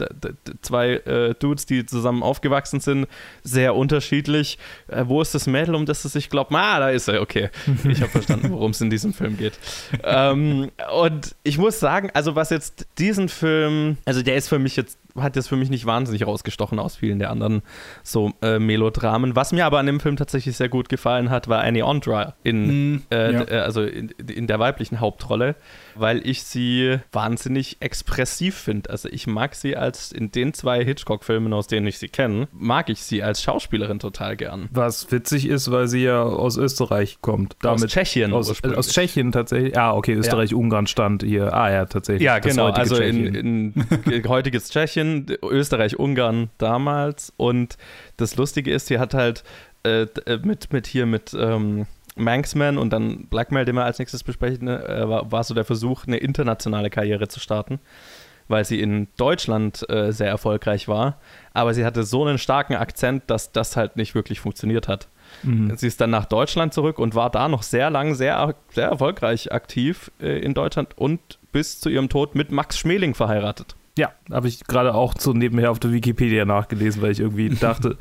zwei 0.62 0.92
äh, 0.94 1.34
Dudes, 1.38 1.66
die 1.66 1.86
zusammen 1.86 2.24
aufgewachsen 2.24 2.80
sind, 2.80 3.08
sehr 3.44 3.76
unterschiedlich. 3.76 4.58
Äh, 4.88 5.04
wo 5.08 5.22
ist 5.22 5.36
das 5.36 5.48
Mädel, 5.48 5.76
um 5.76 5.86
das 5.86 6.06
es 6.06 6.14
sich 6.14 6.30
glaubt? 6.30 6.54
Ah, 6.54 6.80
da 6.80 6.90
ist 6.92 7.10
er, 7.10 7.22
okay. 7.22 7.50
Ich 7.90 8.00
habe 8.02 8.10
verstanden, 8.12 8.52
worum 8.52 8.72
es 8.72 8.80
in 8.80 8.90
diesem 8.90 9.14
Film 9.14 9.38
geht. 9.38 9.60
ähm, 10.04 10.72
und 10.96 11.36
ich 11.44 11.58
muss 11.58 11.80
sagen, 11.80 12.10
also 12.14 12.36
was 12.36 12.52
jetzt 12.52 12.88
diesen 12.98 13.28
Film, 13.28 13.98
also 14.06 14.22
der 14.22 14.38
ist 14.38 14.48
für 14.48 14.60
mich 14.60 14.78
jetzt, 14.78 14.98
hat 15.18 15.36
jetzt 15.36 15.48
für 15.48 15.56
mich 15.56 15.70
nicht 15.70 15.86
wahnsinnig 15.86 16.26
rausgestochen 16.28 16.80
aus 16.80 16.96
vielen 16.96 17.20
der 17.20 17.30
anderen 17.32 17.62
so 18.04 18.34
äh, 18.42 18.60
Melodramen. 18.60 19.36
Was 19.36 19.52
mir 19.52 19.66
aber 19.66 19.80
an 19.80 19.86
dem 19.86 20.00
Film 20.00 20.16
tatsächlich 20.18 20.58
sehr 20.58 20.70
gut 20.70 20.90
gefallen 20.90 21.30
hat, 21.30 21.48
war 21.48 21.62
Annie 21.64 21.86
Ondra 21.86 22.36
in, 22.44 22.66
Mhm, 22.66 23.02
äh, 23.12 23.34
ja. 23.34 23.42
äh, 23.50 23.60
also 23.60 23.84
in, 23.84 24.10
in 24.10 24.48
der 24.48 24.60
weiblichen 24.60 25.00
Hauptrolle, 25.00 25.56
weil 25.96 26.26
ich 26.28 26.44
sie 26.44 26.98
wahnsinnig 27.12 27.78
expressiv 27.82 28.56
finde. 28.56 28.90
Also 28.90 29.10
ich 29.10 29.28
mag 29.28 29.56
sie 29.56 29.76
als 29.78 30.12
in 30.12 30.32
den 30.32 30.54
zwei 30.54 30.84
Hitchcock-Filmen, 30.84 31.54
aus 31.54 31.68
denen 31.68 31.88
ich 31.88 31.98
sie 31.98 32.10
kenne, 32.10 32.48
mag 32.52 32.90
ich 32.90 33.02
sie 33.02 33.24
als 33.24 33.42
Schauspielerin 33.42 34.00
total 34.00 34.36
gern. 34.36 34.68
Was 34.72 35.12
witzig 35.12 35.48
ist, 35.48 35.72
weil 35.72 35.88
sie 35.88 36.04
ja 36.04 36.24
aus 36.24 36.58
Österreich 36.58 37.20
kommt. 37.22 37.56
Damit 37.62 37.86
aus 37.86 37.92
Tschechien 37.92 38.34
Aus, 38.34 38.64
aus 38.64 38.88
Tschechien 38.90 39.32
tatsächlich. 39.32 39.78
Ah, 39.78 39.94
okay, 39.94 40.14
Österreich-Ungarn 40.14 40.88
stand 40.88 41.24
hier. 41.24 41.54
Ah, 41.54 41.72
ja, 41.72 41.86
tatsächlich. 41.86 42.24
Ja, 42.26 42.40
Das 42.40 42.52
genau. 42.52 42.68
Also 42.70 42.98
in, 42.98 43.74
in 44.14 44.24
heutiges 44.28 44.70
Tschechien, 44.70 45.05
Österreich, 45.44 45.98
Ungarn 46.00 46.50
damals. 46.58 47.34
Und 47.38 47.78
das 48.18 48.36
Lustige 48.36 48.72
ist, 48.72 48.88
sie 48.88 49.00
hat 49.00 49.14
halt 49.14 49.44
äh, 49.84 50.04
äh, 50.26 50.40
mit, 50.44 50.74
mit 50.74 50.88
hier 50.88 51.06
mit 51.06 51.36
ähm, 51.38 51.86
Manxman 52.16 52.78
und 52.78 52.92
dann 52.92 53.28
Blackmail, 53.28 53.66
den 53.66 53.76
wir 53.76 53.86
als 53.86 54.00
nächstes 54.00 54.24
besprechen, 54.24 54.68
äh, 54.68 55.08
war, 55.08 55.32
war 55.32 55.44
so 55.44 55.54
der 55.54 55.66
Versuch, 55.66 56.08
eine 56.08 56.18
internationale 56.18 56.90
Karriere 56.90 57.28
zu 57.28 57.40
starten, 57.40 57.80
weil 58.48 58.66
sie 58.66 58.80
in 58.80 59.08
Deutschland 59.18 59.88
äh, 59.90 60.12
sehr 60.12 60.30
erfolgreich 60.30 60.88
war. 60.88 61.20
Aber 61.54 61.74
sie 61.74 61.86
hatte 61.86 62.04
so 62.04 62.26
einen 62.26 62.38
starken 62.38 62.76
Akzent, 62.76 63.24
dass 63.28 63.52
das 63.52 63.76
halt 63.76 63.96
nicht 63.96 64.16
wirklich 64.16 64.40
funktioniert 64.40 64.88
hat. 64.88 65.08
Mhm. 65.44 65.76
Sie 65.76 65.88
ist 65.88 66.00
dann 66.02 66.10
nach 66.10 66.26
Deutschland 66.26 66.74
zurück 66.74 67.00
und 67.00 67.16
war 67.16 67.30
da 67.30 67.48
noch 67.48 67.64
sehr 67.64 67.90
lang, 67.90 68.16
sehr, 68.16 68.56
sehr 68.70 68.88
erfolgreich 68.88 69.52
aktiv 69.52 70.12
äh, 70.20 70.40
in 70.40 70.54
Deutschland 70.54 70.98
und 70.98 71.20
bis 71.52 71.80
zu 71.80 71.90
ihrem 71.90 72.10
Tod 72.10 72.36
mit 72.36 72.52
Max 72.52 72.78
Schmeling 72.78 73.14
verheiratet. 73.14 73.76
Ja, 73.98 74.12
habe 74.30 74.50
ich 74.50 74.66
gerade 74.66 74.94
auch 74.94 75.14
so 75.18 75.32
nebenher 75.32 75.72
auf 75.72 75.80
der 75.80 75.94
Wikipedia 75.94 76.44
nachgelesen, 76.44 77.02
weil 77.02 77.12
ich 77.12 77.22
irgendwie 77.22 77.48
dachte, 77.62 77.96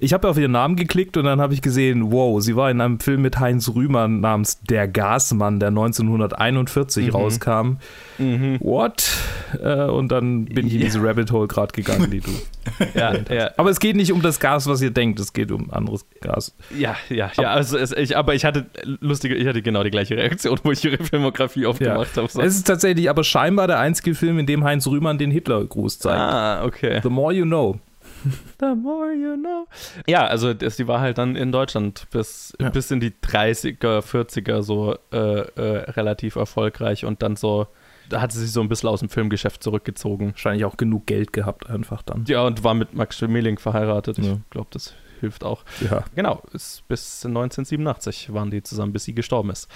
ich 0.00 0.14
habe 0.14 0.28
auf 0.28 0.38
ihren 0.38 0.52
Namen 0.52 0.74
geklickt 0.74 1.18
und 1.18 1.24
dann 1.24 1.40
habe 1.40 1.52
ich 1.52 1.60
gesehen, 1.60 2.10
wow, 2.12 2.40
sie 2.42 2.56
war 2.56 2.70
in 2.70 2.80
einem 2.80 2.98
Film 2.98 3.20
mit 3.22 3.38
Heinz 3.40 3.68
Rühmer 3.74 4.08
namens 4.08 4.60
Der 4.62 4.88
Gasmann, 4.88 5.60
der 5.60 5.68
1941 5.68 7.06
Mhm. 7.06 7.10
rauskam. 7.12 7.72
What? 8.60 9.06
Äh, 9.62 9.84
und 9.84 10.08
dann 10.12 10.46
bin 10.46 10.66
ich 10.66 10.74
in 10.74 10.80
diese 10.80 11.02
Rabbit 11.02 11.30
Hole 11.30 11.46
gerade 11.48 11.72
gegangen, 11.72 12.10
die 12.10 12.20
du. 12.20 12.30
Ja, 12.94 13.14
ja, 13.30 13.50
Aber 13.56 13.70
es 13.70 13.80
geht 13.80 13.96
nicht 13.96 14.12
um 14.12 14.22
das 14.22 14.40
Gas, 14.40 14.66
was 14.66 14.80
ihr 14.82 14.90
denkt, 14.90 15.20
es 15.20 15.32
geht 15.32 15.50
um 15.52 15.70
anderes 15.70 16.06
Gas. 16.20 16.54
ja, 16.76 16.96
ja, 17.08 17.30
ja 17.38 17.50
also 17.50 17.78
es, 17.78 17.92
ich, 17.92 18.16
aber 18.16 18.34
ich 18.34 18.44
hatte 18.44 18.66
lustige, 19.00 19.34
ich 19.34 19.46
hatte 19.46 19.62
genau 19.62 19.82
die 19.82 19.90
gleiche 19.90 20.16
Reaktion, 20.16 20.58
wo 20.64 20.72
ich 20.72 20.84
ihre 20.84 21.02
Filmografie 21.02 21.66
aufgemacht 21.66 22.16
habe. 22.16 22.28
So. 22.28 22.40
Es 22.40 22.56
ist 22.56 22.66
tatsächlich 22.66 23.10
aber 23.10 23.24
scheinbar 23.24 23.66
der 23.66 23.78
einzige 23.78 24.14
Film, 24.14 24.38
in 24.38 24.46
dem 24.46 24.64
Heinz 24.64 24.86
Rühmann 24.86 25.18
den 25.18 25.30
Hitlergruß 25.30 25.98
zeigt. 25.98 26.20
Ah, 26.20 26.64
okay. 26.64 27.00
The 27.02 27.10
more 27.10 27.32
you 27.32 27.44
know. 27.44 27.78
The 28.60 28.74
more 28.74 29.12
you 29.12 29.36
know. 29.36 29.66
Ja, 30.06 30.26
also 30.26 30.54
das, 30.54 30.76
die 30.76 30.88
war 30.88 31.00
halt 31.00 31.18
dann 31.18 31.36
in 31.36 31.52
Deutschland 31.52 32.06
bis, 32.10 32.54
Ja. 32.60 32.70
bis 32.70 32.90
in 32.90 33.00
die 33.00 33.10
30er, 33.10 34.00
40er 34.00 34.62
so 34.62 34.96
äh, 35.12 35.16
äh, 35.16 35.90
relativ 35.90 36.36
erfolgreich 36.36 37.04
und 37.04 37.22
dann 37.22 37.36
so 37.36 37.66
da 38.08 38.20
hat 38.20 38.32
sie 38.32 38.40
sich 38.40 38.52
so 38.52 38.60
ein 38.60 38.68
bisschen 38.68 38.88
aus 38.88 39.00
dem 39.00 39.08
Filmgeschäft 39.08 39.62
zurückgezogen. 39.62 40.32
Wahrscheinlich 40.32 40.64
auch 40.64 40.76
genug 40.76 41.06
Geld 41.06 41.32
gehabt 41.32 41.68
einfach 41.68 42.02
dann. 42.02 42.24
Ja, 42.26 42.42
und 42.42 42.62
war 42.64 42.74
mit 42.74 42.94
Max 42.94 43.18
Schmeling 43.18 43.58
verheiratet. 43.58 44.18
Ich 44.18 44.26
Ja. 44.26 44.38
glaube, 44.50 44.68
das 44.70 44.94
hilft 45.20 45.44
auch. 45.44 45.64
Ja. 45.90 46.04
Genau, 46.14 46.42
ist 46.52 46.86
bis 46.88 47.24
1987 47.24 48.32
waren 48.34 48.50
die 48.50 48.62
zusammen, 48.62 48.92
bis 48.92 49.04
sie 49.04 49.14
gestorben 49.14 49.50
ist. 49.50 49.68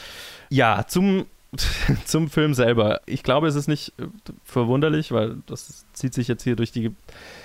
Ja, 0.50 0.84
zum, 0.86 1.26
zum 2.04 2.28
Film 2.28 2.52
selber. 2.52 3.00
Ich 3.06 3.22
glaube, 3.22 3.48
es 3.48 3.54
ist 3.54 3.68
nicht 3.68 3.94
äh, 3.98 4.04
verwunderlich, 4.44 5.12
weil 5.12 5.36
das 5.46 5.86
zieht 5.94 6.12
sich 6.12 6.28
jetzt 6.28 6.42
hier 6.42 6.56
durch 6.56 6.72
die. 6.72 6.94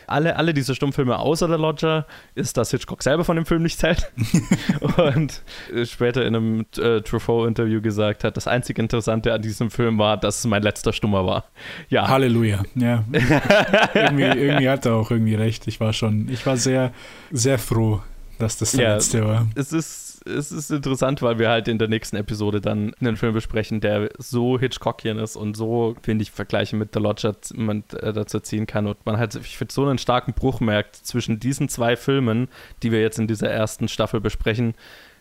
Alle, 0.08 0.36
alle 0.36 0.54
diese 0.54 0.76
Stummfilme 0.76 1.18
außer 1.18 1.48
der 1.48 1.58
Lodger 1.58 2.06
ist, 2.36 2.58
dass 2.58 2.72
Hitchcock 2.72 3.02
selber 3.02 3.24
von 3.24 3.38
dem 3.38 3.46
Film 3.46 3.64
nicht 3.64 3.80
zählt. 3.80 4.12
und 4.98 5.42
äh, 5.74 5.86
später 5.86 6.26
in 6.26 6.36
einem 6.36 6.66
äh, 6.78 7.00
Truffaut-Interview 7.00 7.82
gesagt 7.82 8.26
hat, 8.26 8.36
das 8.36 8.46
einzige 8.48 8.82
Interessante 8.82 9.32
an 9.34 9.42
diesem 9.42 9.72
Film 9.72 9.98
war, 9.98 10.18
dass 10.18 10.40
es 10.40 10.46
mein 10.46 10.64
letzter 10.64 10.92
Stummer 10.92 11.26
war. 11.26 11.46
Ja, 11.90 12.10
Halleluja. 12.10 12.62
Ja. 12.76 13.06
irgendwie, 13.94 14.24
irgendwie 14.24 14.70
hat 14.70 14.86
er 14.86 14.96
auch 14.96 15.12
irgendwie 15.12 15.36
recht. 15.36 15.66
Ich 15.68 15.80
war 15.80 15.94
schon, 15.94 16.28
ich 16.28 16.46
war 16.46 16.58
sehr, 16.58 16.92
sehr 17.32 17.58
froh, 17.58 18.02
dass 18.38 18.58
das 18.58 18.74
der 18.74 18.84
Ja. 18.84 18.94
letzte 18.96 19.26
war. 19.26 19.48
es 19.56 19.72
ist, 19.72 20.03
es 20.26 20.52
ist 20.52 20.72
interessant, 20.72 21.22
weil 21.22 21.40
wir 21.40 21.50
halt 21.50 21.68
in 21.68 21.78
der 21.78 21.88
nächsten 21.88 22.16
Episode 22.16 22.62
dann 22.62 22.94
einen 23.00 23.18
Film 23.18 23.34
besprechen, 23.34 23.82
der 23.82 24.10
so 24.18 24.60
Hitchcockian 24.60 25.20
ist 25.20 25.36
und 25.36 25.56
so, 25.56 25.96
finde 26.02 26.24
ich, 26.24 26.32
Vergleiche 26.32 26.76
mit 26.76 26.94
The 26.94 27.00
Lodger 27.00 27.36
man 27.56 27.84
äh, 28.00 28.14
dazu 28.14 28.40
ziehen 28.40 28.66
kann. 28.66 28.88
Und 28.88 29.06
man 29.06 29.18
halt, 29.18 29.36
ich 29.36 29.58
finde, 29.58 29.74
so 29.74 29.86
einen 29.86 29.98
starken 29.98 30.34
Bruch 30.34 30.60
merkt 30.60 30.96
zwischen 30.96 31.40
diesen 31.40 31.70
zwei 31.70 31.96
Filmen, 31.96 32.48
die 32.84 32.92
wir 32.92 33.02
jetzt 33.02 33.20
in 33.20 33.28
dieser 33.28 33.50
ersten 33.50 33.88
Staffel 33.88 34.22
besprechen, 34.22 34.76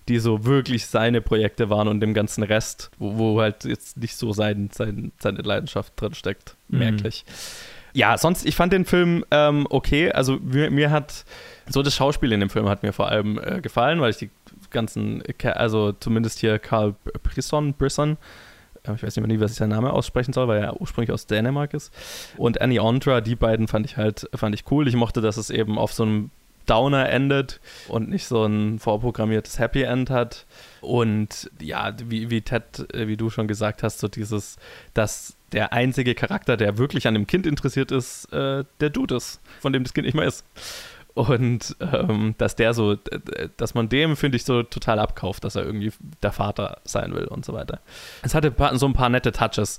die 0.08 0.18
so 0.18 0.44
wirklich 0.44 0.86
seine 0.86 1.20
Projekte 1.20 1.70
waren 1.70 1.88
und 1.88 2.00
dem 2.00 2.14
ganzen 2.14 2.42
Rest, 2.42 2.90
wo, 2.98 3.18
wo 3.18 3.40
halt 3.40 3.64
jetzt 3.64 3.96
nicht 3.96 4.16
so 4.16 4.32
sein, 4.32 4.70
sein, 4.72 5.12
seine 5.20 5.42
Leidenschaft 5.42 5.92
drin 5.96 6.14
steckt, 6.14 6.56
Mhm. 6.68 6.78
merklich. 6.78 7.24
Ja, 7.94 8.16
sonst, 8.16 8.46
ich 8.46 8.56
fand 8.56 8.72
den 8.72 8.84
Film 8.86 9.24
ähm, 9.30 9.66
okay. 9.68 10.10
Also 10.10 10.38
mir, 10.42 10.70
mir 10.70 10.90
hat 10.90 11.24
so 11.68 11.82
das 11.82 11.94
Schauspiel 11.94 12.32
in 12.32 12.40
dem 12.40 12.48
Film 12.50 12.68
hat 12.68 12.82
mir 12.82 12.92
vor 12.92 13.08
allem 13.08 13.38
äh, 13.38 13.60
gefallen, 13.60 14.00
weil 14.00 14.10
ich 14.10 14.16
die 14.16 14.30
ganzen, 14.72 15.22
also 15.42 15.92
zumindest 15.92 16.38
hier 16.38 16.58
Carl 16.58 16.94
Brisson, 17.22 17.74
Brisson, 17.74 18.16
äh, 18.84 18.94
ich 18.94 19.02
weiß 19.02 19.16
nicht 19.16 19.26
mehr 19.26 19.40
was 19.40 19.52
ich 19.52 19.58
seinen 19.58 19.70
Namen 19.70 19.90
aussprechen 19.90 20.32
soll, 20.32 20.48
weil 20.48 20.62
er 20.62 20.80
ursprünglich 20.80 21.12
aus 21.12 21.26
Dänemark 21.26 21.74
ist. 21.74 21.92
Und 22.36 22.60
Annie 22.60 22.82
Ondra, 22.82 23.20
die 23.20 23.36
beiden 23.36 23.68
fand 23.68 23.86
ich 23.86 23.96
halt, 23.96 24.28
fand 24.34 24.54
ich 24.54 24.64
cool. 24.70 24.88
Ich 24.88 24.96
mochte, 24.96 25.20
dass 25.20 25.36
es 25.36 25.50
eben 25.50 25.78
auf 25.78 25.92
so 25.92 26.02
einem 26.04 26.30
Downer 26.66 27.08
endet 27.08 27.60
und 27.88 28.08
nicht 28.08 28.26
so 28.26 28.44
ein 28.44 28.78
vorprogrammiertes 28.78 29.58
Happy 29.58 29.82
End 29.82 30.10
hat. 30.10 30.46
Und 30.80 31.50
ja, 31.60 31.94
wie, 32.06 32.30
wie 32.30 32.42
Ted, 32.42 32.92
äh, 32.94 33.08
wie 33.08 33.16
du 33.16 33.30
schon 33.30 33.48
gesagt 33.48 33.82
hast, 33.82 33.98
so 33.98 34.08
dieses, 34.08 34.56
dass 34.94 35.36
der 35.52 35.72
einzige 35.72 36.14
Charakter, 36.14 36.56
der 36.56 36.78
wirklich 36.78 37.06
an 37.06 37.14
dem 37.14 37.26
Kind 37.26 37.46
interessiert 37.46 37.90
ist, 37.90 38.32
äh, 38.32 38.64
der 38.80 38.90
Dude 38.90 39.16
ist, 39.16 39.40
von 39.60 39.72
dem 39.72 39.84
das 39.84 39.92
Kind 39.92 40.06
nicht 40.06 40.14
mehr 40.14 40.26
ist. 40.26 40.44
Und 41.14 41.76
ähm, 41.80 42.34
dass 42.38 42.56
der 42.56 42.72
so, 42.72 42.96
dass 43.58 43.74
man 43.74 43.88
dem, 43.88 44.16
finde 44.16 44.36
ich, 44.36 44.44
so 44.44 44.62
total 44.62 44.98
abkauft, 44.98 45.44
dass 45.44 45.56
er 45.56 45.64
irgendwie 45.64 45.92
der 46.22 46.32
Vater 46.32 46.78
sein 46.84 47.14
will 47.14 47.26
und 47.26 47.44
so 47.44 47.52
weiter. 47.52 47.80
Es 48.22 48.34
hatte 48.34 48.54
so 48.74 48.86
ein 48.86 48.94
paar 48.94 49.10
nette 49.10 49.32
Touches. 49.32 49.78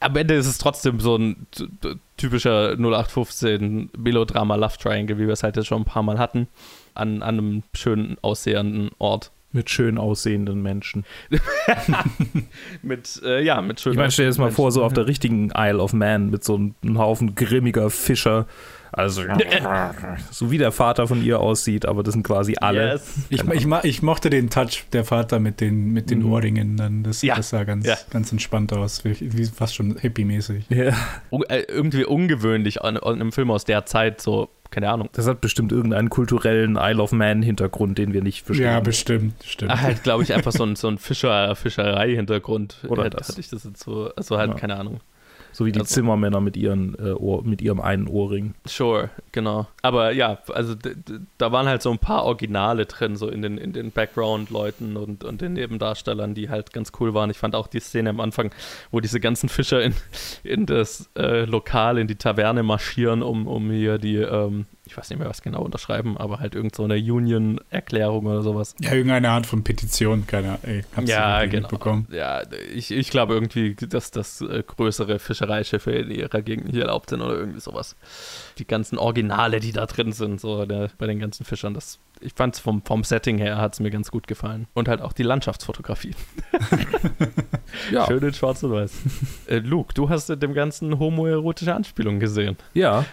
Am 0.00 0.16
Ende 0.16 0.34
ist 0.34 0.46
es 0.46 0.58
trotzdem 0.58 0.98
so 1.00 1.16
ein 1.16 1.46
typischer 2.16 2.72
0815 2.72 3.90
Melodrama 3.98 4.56
Love 4.56 4.78
Triangle, 4.78 5.18
wie 5.18 5.26
wir 5.26 5.34
es 5.34 5.42
halt 5.42 5.56
jetzt 5.56 5.66
schon 5.66 5.82
ein 5.82 5.86
paar 5.86 6.02
Mal 6.02 6.18
hatten, 6.18 6.48
an, 6.94 7.22
an 7.22 7.38
einem 7.38 7.62
schön 7.74 8.16
aussehenden 8.22 8.90
Ort. 8.98 9.30
Mit 9.54 9.68
schön 9.68 9.98
aussehenden 9.98 10.62
Menschen. 10.62 11.04
Mit, 12.82 13.20
äh, 13.22 13.44
ja, 13.44 13.60
mit 13.60 13.80
schön 13.80 13.92
Ich 13.92 13.98
meine, 13.98 14.10
stell 14.10 14.24
dir 14.24 14.30
das 14.30 14.38
mal 14.38 14.50
vor, 14.50 14.72
so 14.72 14.82
auf 14.82 14.94
der 14.94 15.06
richtigen 15.06 15.52
Isle 15.54 15.78
of 15.78 15.92
Man 15.92 16.30
mit 16.30 16.42
so 16.42 16.54
einem 16.54 16.96
Haufen 16.96 17.34
grimmiger 17.34 17.90
Fischer. 17.90 18.46
Also, 18.94 19.22
so 20.30 20.50
wie 20.50 20.58
der 20.58 20.70
Vater 20.70 21.08
von 21.08 21.24
ihr 21.24 21.40
aussieht, 21.40 21.86
aber 21.86 22.02
das 22.02 22.12
sind 22.12 22.24
quasi 22.24 22.56
alle. 22.60 22.92
Yes. 22.92 23.14
Ich, 23.30 23.42
ich, 23.42 23.66
ma- 23.66 23.80
ich 23.84 24.02
mochte 24.02 24.28
den 24.28 24.50
Touch 24.50 24.84
der 24.92 25.04
Vater 25.04 25.40
mit 25.40 25.60
den, 25.60 25.92
mit 25.92 26.10
den 26.10 26.20
Mhm. 26.20 26.32
Ohrringen. 26.32 26.76
Dann. 26.76 27.02
Das, 27.02 27.22
Ja. 27.22 27.36
das 27.36 27.48
sah 27.50 27.64
ganz, 27.64 27.86
Ja. 27.86 27.96
ganz 28.10 28.30
entspannt 28.32 28.72
aus. 28.72 29.04
Wie, 29.04 29.16
wie 29.36 29.44
fast 29.46 29.74
schon 29.74 29.96
hippie-mäßig. 29.96 30.64
Ja. 30.68 30.92
Un- 31.30 31.44
äh, 31.48 31.60
irgendwie 31.68 32.04
ungewöhnlich 32.04 32.82
an, 32.82 32.96
an 32.98 33.14
einem 33.14 33.32
Film 33.32 33.50
aus 33.50 33.64
der 33.64 33.86
Zeit, 33.86 34.20
so, 34.20 34.50
keine 34.70 34.90
Ahnung. 34.90 35.08
Das 35.12 35.26
hat 35.26 35.40
bestimmt 35.40 35.72
irgendeinen 35.72 36.10
kulturellen 36.10 36.76
Isle 36.80 37.02
of 37.02 37.12
Man-Hintergrund, 37.12 37.96
den 37.98 38.12
wir 38.12 38.22
nicht 38.22 38.44
verstehen. 38.44 38.66
Ja, 38.66 38.80
bestimmt. 38.80 39.34
stimmt. 39.44 39.70
Ah, 39.72 39.80
halt, 39.80 40.02
glaube 40.02 40.22
ich, 40.22 40.32
einfach 40.34 40.52
so 40.52 40.64
ein, 40.64 40.76
so 40.76 40.88
ein 40.88 40.98
Fischer, 40.98 41.54
Fischerei-Hintergrund. 41.56 42.76
Oder 42.88 43.04
Hätte- 43.04 43.16
das. 43.18 43.28
Hatte 43.30 43.40
ich 43.40 43.48
das 43.48 43.64
jetzt 43.64 43.82
so, 43.82 44.10
also 44.16 44.36
halt, 44.38 44.50
Ja. 44.52 44.56
keine 44.58 44.76
Ahnung. 44.76 45.00
So 45.52 45.66
wie 45.66 45.72
die 45.72 45.80
also- 45.80 45.94
Zimmermänner 45.94 46.40
mit, 46.40 46.56
ihren, 46.56 46.94
äh, 46.98 47.12
Ohr, 47.12 47.44
mit 47.44 47.62
ihrem 47.62 47.80
einen 47.80 48.08
Ohrring. 48.08 48.54
Sure, 48.66 49.10
genau. 49.32 49.66
Aber 49.82 50.12
ja, 50.12 50.38
also 50.52 50.74
da 51.38 51.52
waren 51.52 51.66
halt 51.66 51.82
so 51.82 51.90
ein 51.90 51.98
paar 51.98 52.24
Originale 52.24 52.86
drin, 52.86 53.16
so 53.16 53.28
in 53.28 53.42
den, 53.42 53.58
in 53.58 53.72
den 53.72 53.90
Background-Leuten 53.90 54.96
und, 54.96 55.24
und 55.24 55.40
den 55.40 55.54
Nebendarstellern, 55.54 56.34
die 56.34 56.48
halt 56.48 56.72
ganz 56.72 56.92
cool 57.00 57.14
waren. 57.14 57.30
Ich 57.30 57.38
fand 57.38 57.54
auch 57.54 57.66
die 57.66 57.80
Szene 57.80 58.10
am 58.10 58.20
Anfang, 58.20 58.52
wo 58.90 59.00
diese 59.00 59.20
ganzen 59.20 59.48
Fischer 59.48 59.82
in, 59.82 59.94
in 60.44 60.66
das 60.66 61.10
äh, 61.16 61.44
Lokal, 61.44 61.98
in 61.98 62.06
die 62.06 62.16
Taverne 62.16 62.62
marschieren, 62.62 63.22
um, 63.22 63.46
um 63.46 63.70
hier 63.70 63.98
die, 63.98 64.16
ähm, 64.16 64.66
ich 64.84 64.96
weiß 64.96 65.10
nicht 65.10 65.18
mehr, 65.18 65.28
was 65.28 65.42
genau 65.42 65.62
unterschreiben, 65.62 66.16
aber 66.18 66.40
halt 66.40 66.54
irgend 66.54 66.74
so 66.74 66.84
eine 66.84 66.96
Union-Erklärung 66.96 68.26
oder 68.26 68.42
sowas. 68.42 68.74
Ja, 68.80 68.92
irgendeine 68.92 69.30
Art 69.30 69.46
von 69.46 69.64
Petition, 69.64 70.26
keine 70.26 70.58
Ahnung. 70.62 70.84
Ja, 71.06 71.44
genau. 71.46 71.62
mitbekommen. 71.62 72.06
Ja, 72.10 72.42
ich, 72.74 72.90
ich 72.90 73.10
glaube 73.10 73.34
irgendwie, 73.34 73.74
dass 73.74 74.10
das 74.10 74.40
äh, 74.40 74.62
größere 74.66 75.18
Fischereischiffe 75.18 75.92
in 75.92 76.10
ihrer 76.10 76.42
Gegend 76.42 76.70
hier 76.70 76.82
erlaubt 76.82 77.10
sind 77.10 77.22
oder 77.22 77.36
irgendwie 77.36 77.60
sowas. 77.60 77.96
Die 78.58 78.66
ganzen 78.66 78.98
Originale, 78.98 79.21
die 79.28 79.72
da 79.72 79.86
drin 79.86 80.12
sind, 80.12 80.40
so 80.40 80.64
der, 80.66 80.90
bei 80.98 81.06
den 81.06 81.18
ganzen 81.18 81.44
Fischern, 81.44 81.74
das 81.74 81.98
ich 82.24 82.34
fand 82.34 82.54
es 82.54 82.60
vom, 82.60 82.82
vom 82.82 83.02
Setting 83.02 83.38
her 83.38 83.56
hat 83.58 83.74
es 83.74 83.80
mir 83.80 83.90
ganz 83.90 84.10
gut 84.12 84.28
gefallen. 84.28 84.68
Und 84.74 84.86
halt 84.86 85.00
auch 85.02 85.12
die 85.12 85.24
Landschaftsfotografie. 85.24 86.14
Ja. 87.90 88.06
Schön 88.06 88.22
in 88.22 88.34
schwarz 88.34 88.62
und 88.62 88.72
weiß. 88.72 88.92
äh, 89.46 89.58
Luke, 89.58 89.94
du 89.94 90.10
hast 90.10 90.28
dem 90.28 90.52
ganzen 90.52 90.98
homoerotische 90.98 91.74
Anspielungen 91.74 92.20
gesehen. 92.20 92.56
Ja, 92.74 93.06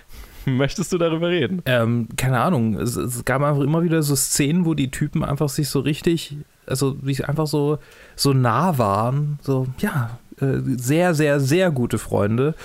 Möchtest 0.45 0.91
du 0.91 0.97
darüber 0.97 1.29
reden? 1.29 1.61
ähm, 1.65 2.07
keine 2.17 2.39
Ahnung. 2.41 2.75
Es, 2.75 2.95
es 2.95 3.23
gab 3.25 3.41
einfach 3.41 3.61
immer 3.61 3.83
wieder 3.83 4.01
so 4.03 4.15
Szenen, 4.15 4.65
wo 4.65 4.73
die 4.73 4.91
Typen 4.91 5.23
einfach 5.23 5.49
sich 5.49 5.69
so 5.69 5.79
richtig, 5.79 6.37
also 6.65 6.97
sich 7.03 7.27
einfach 7.27 7.47
so, 7.47 7.79
so 8.15 8.33
nah 8.33 8.77
waren. 8.77 9.39
So, 9.41 9.67
ja, 9.79 10.19
äh, 10.41 10.57
sehr, 10.77 11.13
sehr, 11.13 11.39
sehr 11.39 11.71
gute 11.71 11.97
Freunde. 11.97 12.55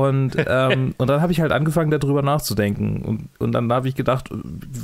Und, 0.00 0.34
ähm, 0.46 0.94
und 0.96 1.10
dann 1.10 1.20
habe 1.20 1.30
ich 1.30 1.42
halt 1.42 1.52
angefangen, 1.52 1.90
darüber 1.90 2.22
nachzudenken. 2.22 3.02
Und, 3.02 3.28
und 3.38 3.52
dann 3.52 3.70
habe 3.70 3.86
ich 3.86 3.94
gedacht, 3.94 4.30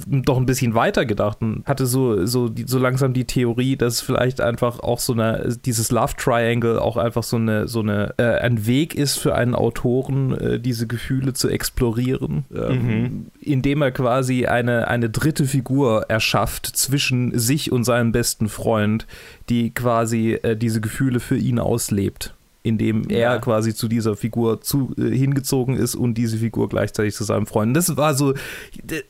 doch 0.07 0.37
ein 0.37 0.45
bisschen 0.45 0.75
weiter 0.75 1.07
gedacht 1.07 1.39
und 1.41 1.65
hatte 1.65 1.87
so, 1.87 2.27
so, 2.27 2.51
die, 2.51 2.65
so 2.67 2.79
langsam 2.79 3.15
die 3.15 3.25
Theorie, 3.25 3.77
dass 3.77 4.03
vielleicht 4.03 4.43
einfach 4.43 4.81
auch 4.81 4.99
so 4.99 5.15
eine, 5.15 5.57
dieses 5.65 5.91
Love 5.91 6.13
Triangle 6.19 6.79
auch 6.79 6.99
einfach 6.99 7.23
so 7.23 7.37
eine, 7.37 7.67
so 7.67 7.81
eine, 7.81 8.13
äh, 8.19 8.41
ein 8.41 8.67
Weg 8.67 8.95
ist 8.95 9.17
für 9.17 9.35
einen 9.35 9.55
Autoren, 9.55 10.37
äh, 10.37 10.61
diese 10.61 10.87
Gefühle 10.87 11.33
zu 11.33 11.49
explorieren, 11.49 12.45
ähm, 12.55 13.29
indem 13.41 13.81
er 13.81 13.93
quasi 13.93 14.45
eine, 14.45 14.89
eine 14.89 15.09
dritte 15.09 15.47
Figur 15.47 16.11
erschafft 16.11 16.67
zwischen 16.67 17.39
sich 17.39 17.73
und 17.73 17.85
seinem 17.85 18.13
besten 18.13 18.51
Freund, 18.51 19.07
die 19.49 19.73
quasi 19.73 20.33
äh, 20.33 20.57
diese 20.57 20.83
Gefühle 20.83 21.21
für 21.21 21.39
ihn 21.39 21.59
auslebt 21.59 22.36
indem 22.67 23.09
er 23.09 23.19
Ja. 23.35 23.39
quasi 23.39 23.75
zu 23.75 23.89
dieser 23.89 24.17
Figur 24.17 24.61
zu, 24.61 24.93
äh, 24.99 25.11
hingezogen 25.17 25.77
ist 25.77 25.95
und 25.95 26.15
diese 26.15 26.39
Figur 26.39 26.69
gleichzeitig 26.69 27.15
zu 27.15 27.25
seinem 27.25 27.47
Freund. 27.47 27.77
Das 27.77 27.97
war 27.97 28.15
so, 28.15 28.35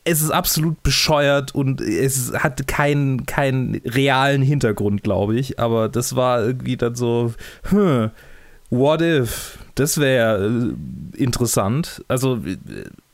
es 0.03 0.21
ist 0.21 0.31
absolut 0.31 0.81
bescheuert 0.83 1.53
und 1.55 1.81
es 1.81 2.33
hat 2.33 2.67
keinen, 2.67 3.25
keinen 3.25 3.81
realen 3.85 4.41
Hintergrund, 4.41 5.03
glaube 5.03 5.37
ich, 5.37 5.59
aber 5.59 5.89
das 5.89 6.15
war 6.15 6.43
irgendwie 6.45 6.77
dann 6.77 6.95
so, 6.95 7.33
hm, 7.69 8.11
what 8.69 9.01
if? 9.01 9.57
Das 9.75 9.97
wäre 9.99 10.45
äh, 11.15 11.21
interessant. 11.21 12.03
Also 12.07 12.37
äh, 12.45 12.57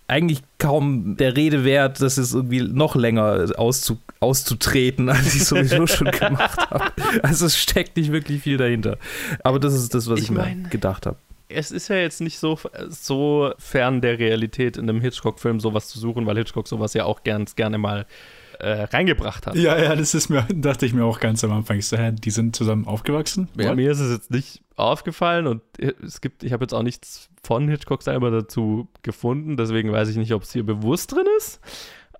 eigentlich 0.07 0.41
kaum 0.59 1.15
der 1.17 1.35
Rede 1.37 1.63
wert, 1.63 2.01
das 2.01 2.17
ist 2.17 2.33
irgendwie 2.33 2.61
noch 2.61 2.95
länger 2.95 3.47
auszu, 3.57 3.97
auszutreten, 4.23 5.09
als 5.09 5.35
ich 5.35 5.45
sowieso 5.45 5.85
schon 5.87 6.09
gemacht 6.11 6.59
habe. 6.69 6.91
Also 7.21 7.45
es 7.45 7.57
steckt 7.57 7.97
nicht 7.97 8.11
wirklich 8.11 8.41
viel 8.41 8.57
dahinter. 8.57 8.97
Aber 9.43 9.59
das 9.59 9.73
ist 9.73 9.93
das, 9.93 10.09
was 10.09 10.19
ich, 10.19 10.25
Ich 10.25 10.31
mir 10.31 10.39
mein- 10.39 10.69
gedacht 10.69 11.05
habe. 11.05 11.17
Es 11.49 11.69
ist 11.69 11.87
ja 11.89 11.97
jetzt 11.97 12.19
nicht 12.21 12.39
so, 12.39 12.57
so 12.89 13.53
fern 13.59 14.01
der 14.01 14.17
Realität 14.17 14.75
in 14.77 14.89
einem 14.89 15.01
Hitchcock-Film 15.01 15.59
sowas 15.59 15.87
zu 15.87 15.99
suchen, 15.99 16.25
weil 16.25 16.37
Hitchcock 16.37 16.67
sowas 16.67 16.95
ja 16.95 17.05
auch 17.05 17.23
ganz 17.23 17.55
gerne 17.55 17.77
mal 17.77 18.07
äh, 18.59 18.83
reingebracht 18.83 19.45
hat. 19.45 19.55
Ja, 19.55 19.77
ja, 19.77 19.95
das 19.95 20.15
ist 20.15 20.29
mir, 20.29 20.47
dachte 20.53 20.85
ich 20.87 20.93
mir 20.93 21.03
auch 21.05 21.19
ganz 21.19 21.43
am 21.43 21.51
Anfang. 21.51 21.77
Ich 21.77 21.87
so, 21.87 21.97
hä, 21.97 22.11
die 22.11 22.31
sind 22.31 22.55
zusammen 22.55 22.87
aufgewachsen? 22.87 23.49
Ja, 23.57 23.75
mir 23.75 23.91
ist 23.91 23.99
es 23.99 24.11
jetzt 24.11 24.31
nicht 24.31 24.61
aufgefallen 24.75 25.45
und 25.45 25.61
es 25.77 26.21
gibt, 26.21 26.43
ich 26.43 26.53
habe 26.53 26.63
jetzt 26.63 26.73
auch 26.73 26.81
nichts 26.81 27.29
von 27.43 27.67
Hitchcock 27.67 28.01
selber 28.01 28.31
dazu 28.31 28.87
gefunden, 29.03 29.55
deswegen 29.57 29.91
weiß 29.91 30.09
ich 30.09 30.15
nicht, 30.15 30.33
ob 30.33 30.43
es 30.43 30.53
hier 30.53 30.65
bewusst 30.65 31.11
drin 31.11 31.25
ist. 31.37 31.59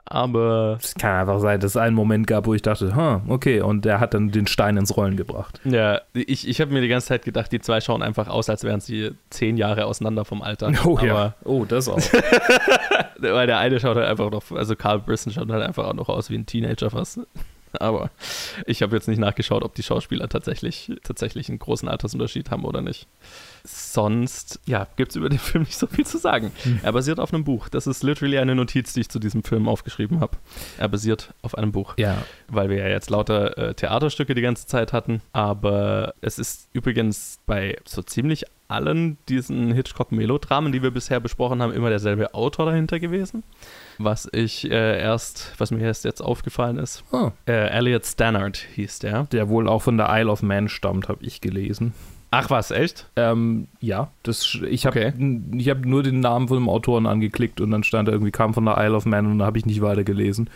Aber 0.06 0.78
Es 0.82 0.94
kann 0.96 1.22
einfach 1.22 1.40
sein, 1.40 1.60
dass 1.60 1.72
es 1.72 1.78
einen 1.78 1.96
Moment 1.96 2.28
gab, 2.28 2.46
wo 2.46 2.54
ich 2.54 2.62
dachte, 2.62 2.94
hm, 2.96 3.22
okay, 3.30 3.62
und 3.62 3.86
der 3.86 4.00
hat 4.00 4.14
dann 4.14 4.32
den 4.32 4.48
Stein 4.48 4.76
ins 4.78 4.96
Rollen 4.98 5.16
gebracht. 5.18 5.60
ja, 5.64 6.02
ich, 6.14 6.48
ich 6.48 6.60
habe 6.62 6.72
mir 6.74 6.82
die 6.82 6.88
ganze 6.90 7.08
Zeit 7.08 7.24
gedacht, 7.24 7.52
die 7.52 7.60
zwei 7.60 7.80
schauen 7.82 8.04
einfach 8.04 8.28
aus, 8.28 8.50
als 8.50 8.64
wären 8.64 8.80
sie 8.82 9.12
zehn 9.30 9.56
Jahre 9.58 9.86
auseinander 9.86 10.26
vom 10.26 10.42
Alter. 10.42 10.68
Aber, 10.84 11.36
Oh, 11.46 11.66
das 11.66 11.88
auch. 11.88 11.98
Weil 13.20 13.48
der 13.48 13.58
eine 13.60 13.80
schaut 13.80 13.96
halt 13.96 14.08
einfach 14.08 14.30
noch, 14.30 14.44
also 14.52 14.76
Carl 14.76 15.00
Brisson 15.00 15.32
schaut 15.32 15.50
halt 15.50 15.64
einfach 15.64 15.86
auch 15.88 15.94
noch 15.94 16.10
aus 16.10 16.30
wie 16.30 16.36
ein 16.38 16.46
Teenager 16.46 16.90
fast. 16.90 17.20
Aber 17.80 18.12
ich 18.66 18.82
habe 18.82 18.96
jetzt 18.96 19.08
nicht 19.08 19.20
nachgeschaut, 19.20 19.64
ob 19.64 19.76
die 19.76 19.84
Schauspieler 19.84 20.30
tatsächlich, 20.30 20.92
tatsächlich 21.04 21.50
einen 21.50 21.60
großen 21.60 21.88
Altersunterschied 21.88 22.52
haben 22.52 22.66
oder 22.66 22.82
nicht. 22.82 23.08
Sonst, 23.66 24.60
ja, 24.66 24.88
gibt 24.96 25.12
es 25.12 25.16
über 25.16 25.30
den 25.30 25.40
Film 25.40 25.64
nicht 25.64 25.78
so 25.78 25.88
viel 25.88 26.06
zu 26.06 26.18
sagen. 26.18 26.52
Er 26.84 26.92
basiert 26.92 27.20
auf 27.20 27.34
einem 27.34 27.44
Buch. 27.44 27.70
Das 27.70 27.88
ist 27.88 28.04
literally 28.04 28.38
eine 28.38 28.56
Notiz, 28.56 28.94
die 28.94 29.02
ich 29.02 29.10
zu 29.10 29.20
diesem 29.20 29.44
Film 29.44 29.68
aufgeschrieben 29.68 30.20
habe. 30.20 30.38
Er 30.78 30.90
basiert 30.90 31.34
auf 31.42 31.58
einem 31.58 31.72
Buch 31.72 31.96
ja. 31.98 32.24
weil 32.48 32.70
wir 32.70 32.78
ja 32.78 32.88
jetzt 32.88 33.10
lauter 33.10 33.58
äh, 33.58 33.74
Theaterstücke 33.74 34.36
die 34.36 34.42
ganze 34.42 34.68
Zeit 34.68 34.94
hatten. 34.94 35.22
Aber 35.32 36.14
es 36.22 36.40
ist 36.40 36.70
übrigens 36.74 37.40
bei 37.46 37.78
so 37.86 38.02
ziemlich 38.02 38.46
allen 38.68 39.18
diesen 39.30 39.72
Hitchcock-Melodramen, 39.74 40.72
die 40.72 40.82
wir 40.82 40.92
bisher 40.92 41.20
besprochen 41.20 41.62
haben, 41.62 41.74
immer 41.74 41.90
derselbe 41.90 42.34
Autor 42.34 42.68
dahinter 42.68 43.00
gewesen. 43.00 43.44
Was 43.98 44.28
ich 44.32 44.70
äh, 44.70 45.00
erst, 45.00 45.54
was 45.58 45.72
mir 45.72 45.80
erst 45.82 46.06
jetzt 46.06 46.22
aufgefallen 46.22 46.78
ist. 46.78 47.04
Oh, 47.12 47.32
Äh, 47.48 47.68
Elliot 47.70 48.06
Stannard 48.06 48.58
hieß 48.58 49.00
der. 49.00 49.24
der 49.32 49.50
wohl 49.50 49.68
auch 49.68 49.82
von 49.84 49.98
der 49.98 50.08
Isle 50.10 50.32
of 50.32 50.42
Man 50.42 50.68
stammt, 50.70 51.10
habe 51.10 51.24
ich 51.24 51.42
gelesen. 51.42 51.94
Ach 52.32 52.50
was, 52.50 52.72
echt? 52.72 53.08
Ähm, 53.16 53.68
ja, 53.80 54.10
das, 54.24 54.58
ich 54.68 54.88
habe 54.88 55.00
Okay. 55.08 55.38
ich 55.56 55.70
hab 55.70 55.86
nur 55.86 56.02
den 56.02 56.20
Namen 56.20 56.48
von 56.48 56.58
dem 56.58 56.68
Autoren 56.68 57.06
angeklickt 57.06 57.62
und 57.62 57.70
dann 57.70 57.84
stand 57.84 58.08
da 58.08 58.12
irgendwie, 58.12 58.32
kam 58.32 58.56
von 58.56 58.66
der 58.66 58.78
Isle 58.80 58.96
of 58.96 59.06
Man 59.06 59.28
und 59.28 59.38
da 59.40 59.46
habe 59.46 59.60
ich 59.60 59.68
nicht 59.68 59.82
weiter 59.82 60.04
gelesen. 60.04 60.50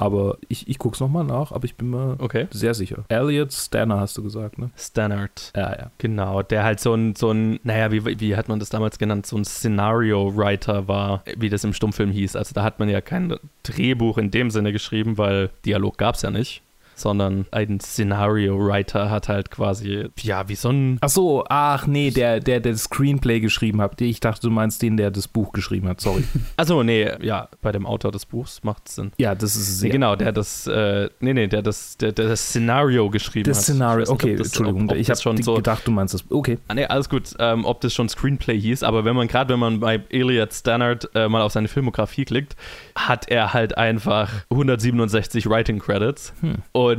Aber 0.00 0.38
ich, 0.48 0.66
ich 0.68 0.78
gucke 0.78 0.94
es 0.94 1.00
nochmal 1.00 1.24
nach, 1.24 1.52
aber 1.52 1.64
ich 1.64 1.76
bin 1.76 1.90
mir 1.90 2.16
Okay. 2.18 2.46
sehr 2.50 2.74
sicher. 2.74 3.04
Elliot 3.08 3.52
Stanner 3.52 4.00
hast 4.00 4.16
du 4.16 4.22
gesagt, 4.22 4.58
ne? 4.58 4.70
Stannard. 4.76 5.52
Ja, 5.54 5.72
ja. 5.72 5.90
Genau, 5.98 6.42
der 6.42 6.64
halt 6.64 6.80
so 6.80 6.94
ein, 6.94 7.14
so 7.14 7.30
ein, 7.30 7.60
naja, 7.62 7.92
wie, 7.92 8.18
wie 8.20 8.36
hat 8.36 8.48
man 8.48 8.58
das 8.58 8.70
damals 8.70 8.98
genannt, 8.98 9.26
so 9.26 9.36
ein 9.36 9.44
Scenario-Writer 9.44 10.88
war, 10.88 11.22
wie 11.36 11.48
das 11.50 11.64
im 11.64 11.72
Stummfilm 11.72 12.10
hieß. 12.10 12.36
Also 12.36 12.54
da 12.54 12.62
hat 12.62 12.78
man 12.78 12.88
ja 12.88 13.00
kein 13.00 13.34
Drehbuch 13.62 14.18
in 14.18 14.30
dem 14.30 14.50
Sinne 14.50 14.72
geschrieben, 14.72 15.18
weil 15.18 15.50
Dialog 15.64 15.98
gab 15.98 16.14
es 16.14 16.22
ja 16.22 16.30
nicht, 16.30 16.62
sondern 17.00 17.46
ein 17.50 17.80
Scenario-Writer 17.80 19.10
hat 19.10 19.28
halt 19.28 19.50
quasi, 19.50 20.08
ja, 20.20 20.48
wie 20.48 20.54
so 20.54 20.68
ein, 20.70 20.98
Ach 21.00 21.08
so, 21.08 21.44
ach 21.48 21.86
nee, 21.86 22.10
der, 22.10 22.40
der, 22.40 22.60
der 22.60 22.72
das 22.72 22.82
Screenplay 22.84 23.40
geschrieben 23.40 23.80
hat. 23.80 24.00
Ich 24.00 24.20
dachte, 24.20 24.42
du 24.42 24.50
meinst 24.50 24.82
den, 24.82 24.96
der 24.96 25.10
das 25.10 25.28
Buch 25.28 25.52
geschrieben 25.52 25.88
hat, 25.88 26.00
sorry. 26.00 26.24
also 26.56 26.82
nee, 26.82 27.10
ja, 27.22 27.48
bei 27.62 27.72
dem 27.72 27.86
Autor 27.86 28.12
des 28.12 28.26
Buchs 28.26 28.60
macht 28.62 28.88
es 28.88 28.94
Sinn. 28.96 29.12
ja, 29.18 29.34
das 29.34 29.56
ist 29.56 29.78
sehr... 29.80 29.90
genau, 29.90 30.16
der 30.16 30.32
das, 30.32 30.66
äh, 30.66 31.08
nee, 31.20 31.32
nee, 31.34 31.46
der 31.46 31.62
das, 31.62 31.96
der, 31.96 32.12
der 32.12 32.28
das 32.28 32.48
Szenario 32.48 33.10
geschrieben 33.10 33.48
Das 33.48 33.58
hat. 33.58 33.64
Szenario, 33.64 34.00
nicht, 34.00 34.10
okay, 34.10 34.36
das- 34.36 34.48
Entschuldigung, 34.48 34.84
ob- 34.84 34.92
ob 34.92 34.96
ich 34.96 35.08
habe 35.10 35.20
schon 35.20 35.40
so 35.42 35.54
gedacht, 35.54 35.86
du 35.86 35.90
meinst 35.90 36.14
das. 36.14 36.24
Okay. 36.30 36.58
Ah, 36.68 36.74
nee, 36.74 36.84
alles 36.86 37.08
gut, 37.08 37.34
ähm, 37.38 37.64
ob 37.64 37.80
das 37.80 37.94
schon 37.94 38.08
Screenplay 38.08 38.58
hieß, 38.60 38.82
aber 38.82 39.04
wenn 39.04 39.16
man 39.16 39.28
gerade, 39.28 39.52
wenn 39.52 39.60
man 39.60 39.80
bei 39.80 40.02
Elliot 40.10 40.52
Stannard 40.52 41.08
äh, 41.14 41.28
mal 41.28 41.42
auf 41.42 41.52
seine 41.52 41.68
Filmografie 41.68 42.24
klickt, 42.24 42.56
hat 42.96 43.28
er 43.28 43.52
halt 43.52 43.76
einfach 43.78 44.30
167 44.50 45.48
Writing 45.48 45.78
Credits 45.78 46.32
Hm. 46.40 46.56
und 46.72 46.89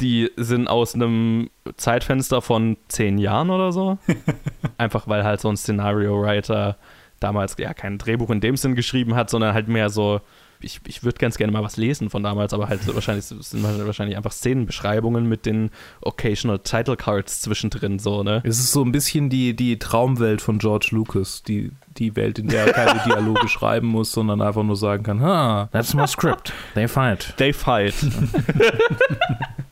die 0.00 0.30
sind 0.36 0.68
aus 0.68 0.94
einem 0.94 1.50
Zeitfenster 1.76 2.42
von 2.42 2.76
10 2.88 3.18
Jahren 3.18 3.50
oder 3.50 3.72
so. 3.72 3.98
einfach 4.78 5.08
weil 5.08 5.24
halt 5.24 5.40
so 5.40 5.48
ein 5.48 5.56
Scenario-Writer 5.56 6.76
damals 7.20 7.56
ja 7.58 7.74
kein 7.74 7.98
Drehbuch 7.98 8.30
in 8.30 8.40
dem 8.40 8.56
Sinn 8.56 8.74
geschrieben 8.74 9.14
hat, 9.14 9.30
sondern 9.30 9.54
halt 9.54 9.68
mehr 9.68 9.88
so 9.88 10.20
ich, 10.60 10.80
ich 10.86 11.02
würde 11.04 11.18
ganz 11.18 11.36
gerne 11.36 11.52
mal 11.52 11.62
was 11.62 11.76
lesen 11.76 12.10
von 12.10 12.22
damals, 12.22 12.52
aber 12.52 12.68
halt 12.68 12.80
wahrscheinlich 12.94 13.24
sind 13.24 13.66
halt 13.66 13.84
wahrscheinlich 13.86 14.16
einfach 14.16 14.32
Szenenbeschreibungen 14.32 15.28
mit 15.28 15.46
den 15.46 15.70
occasional 16.00 16.58
Title 16.58 16.96
Cards 16.96 17.42
zwischendrin 17.42 17.98
so, 17.98 18.22
ne? 18.22 18.42
Es 18.44 18.58
ist 18.58 18.72
so 18.72 18.82
ein 18.82 18.92
bisschen 18.92 19.30
die, 19.30 19.54
die 19.54 19.78
Traumwelt 19.78 20.40
von 20.40 20.58
George 20.58 20.88
Lucas, 20.92 21.42
die, 21.42 21.72
die 21.96 22.16
Welt, 22.16 22.38
in 22.38 22.48
der 22.48 22.66
er 22.66 22.72
keine 22.72 23.00
Dialoge 23.06 23.48
schreiben 23.48 23.88
muss, 23.88 24.12
sondern 24.12 24.42
einfach 24.42 24.62
nur 24.62 24.76
sagen 24.76 25.02
kann, 25.02 25.22
ah, 25.22 25.68
that's 25.72 25.94
my 25.94 26.06
script. 26.06 26.52
They 26.74 26.88
fight. 26.88 27.34
They 27.36 27.52
fight. 27.52 27.94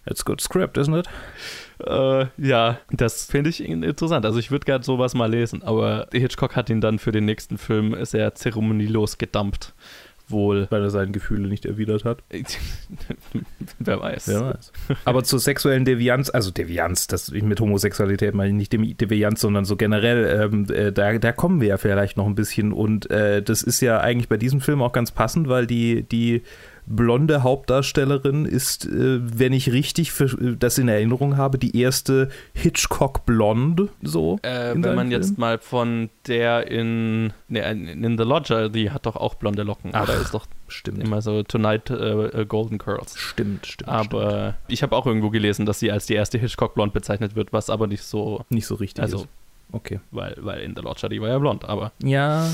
It's 0.07 0.25
good 0.25 0.41
script, 0.41 0.77
isn't 0.77 0.99
it? 0.99 1.09
äh, 1.87 2.27
ja, 2.37 2.79
das 2.91 3.27
finde 3.27 3.51
ich 3.51 3.63
interessant. 3.63 4.25
Also 4.25 4.39
ich 4.39 4.51
würde 4.51 4.65
gerne 4.65 4.85
sowas 4.85 5.15
mal 5.15 5.31
lesen, 5.31 5.63
aber 5.63 6.09
Hitchcock 6.13 6.57
hat 6.57 6.71
ihn 6.71 6.81
dann 6.81 6.99
für 6.99 7.13
den 7.13 7.25
nächsten 7.25 7.59
Film 7.59 7.97
sehr 8.05 8.35
zeremonielos 8.35 9.19
gedumpt. 9.19 9.75
Wohl. 10.33 10.67
Weil 10.71 10.83
er 10.83 10.91
seine 10.91 11.13
Gefühle 11.13 11.49
nicht 11.49 11.65
erwidert 11.67 12.05
hat. 12.05 12.23
Wer 13.79 14.01
weiß. 14.01 14.29
Wer 14.29 14.41
weiß. 14.41 14.73
Aber 15.05 15.23
zur 15.25 15.39
sexuellen 15.39 15.85
Devianz, 15.85 16.31
also 16.31 16.51
Devianz, 16.51 17.07
das 17.07 17.31
mit 17.31 17.61
Homosexualität 17.61 18.35
meine 18.35 18.49
ich 18.61 18.71
nicht 18.71 19.01
Devianz, 19.01 19.41
sondern 19.41 19.65
so 19.65 19.77
generell, 19.77 20.51
ähm, 20.53 20.67
äh, 20.71 20.93
da, 20.93 21.19
da 21.19 21.33
kommen 21.33 21.61
wir 21.61 21.69
ja 21.69 21.77
vielleicht 21.77 22.17
noch 22.17 22.27
ein 22.27 22.35
bisschen. 22.35 22.73
Und 22.73 23.11
äh, 23.11 23.43
das 23.43 23.63
ist 23.63 23.81
ja 23.81 24.01
eigentlich 24.01 24.29
bei 24.29 24.37
diesem 24.37 24.61
Film 24.61 24.83
auch 24.83 24.93
ganz 24.93 25.13
passend, 25.13 25.49
weil 25.49 25.67
die, 25.67 26.03
die 26.03 26.43
blonde 26.87 27.43
Hauptdarstellerin 27.43 28.45
ist, 28.45 28.87
äh, 28.87 29.21
wenn 29.23 29.53
ich 29.53 29.73
richtig 29.73 30.13
für, 30.13 30.57
das 30.57 30.79
in 30.79 30.89
Erinnerung 30.89 31.37
habe, 31.37 31.59
die 31.59 31.77
erste 31.79 32.29
Hitchcock-Blond, 32.55 33.89
so. 34.03 34.39
Äh, 34.43 34.75
wenn 34.77 34.95
man 34.95 35.11
jetzt 35.11 35.29
Film. 35.29 35.41
mal 35.41 35.59
von 35.59 36.11
der 36.27 36.71
in, 36.71 37.33
ne, 37.49 37.71
in 37.71 38.05
in 38.05 38.19
The 38.19 38.25
Lodger, 38.25 38.69
die 38.69 38.91
hat 38.91 39.07
doch 39.07 39.17
auch 39.17 39.35
blonde 39.35 39.63
Locken. 39.63 39.91
Ach, 39.95 40.05
Oder 40.05 40.21
ist 40.21 40.35
doch 40.35 40.47
Stimmt. 40.69 41.03
immer 41.03 41.23
so 41.23 41.43
Tonight 41.43 41.91
äh, 41.91 41.95
äh, 41.95 42.47
Golden 42.47 42.79
Curls. 42.79 43.19
Stimmt, 43.19 43.67
stimmt. 43.67 43.89
stimmt. 43.89 43.89
Aber 43.89 44.55
ich 44.69 44.83
habe 44.83 44.97
auch 44.97 45.07
irgendwo 45.07 45.31
gelesen, 45.31 45.67
dass 45.67 45.79
sie 45.79 45.91
als 45.93 46.07
die 46.07 46.15
erste 46.15 46.39
Hitchcock-Blond 46.39 46.93
bezeichnet 46.93 47.37
wird, 47.37 47.53
was 47.53 47.71
aber 47.71 47.87
nicht 47.87 48.03
so, 48.03 48.45
Nicht 48.49 48.67
so 48.67 48.75
richtig. 48.77 49.03
also, 49.03 49.19
ist. 49.19 49.29
Okay. 49.73 50.01
weil, 50.11 50.37
weil 50.39 50.61
in 50.61 50.75
The 50.77 50.83
Lodger, 50.83 51.09
die 51.09 51.21
war 51.21 51.29
ja 51.29 51.39
blond, 51.39 51.65
aber 51.65 51.93
Ja, 52.03 52.47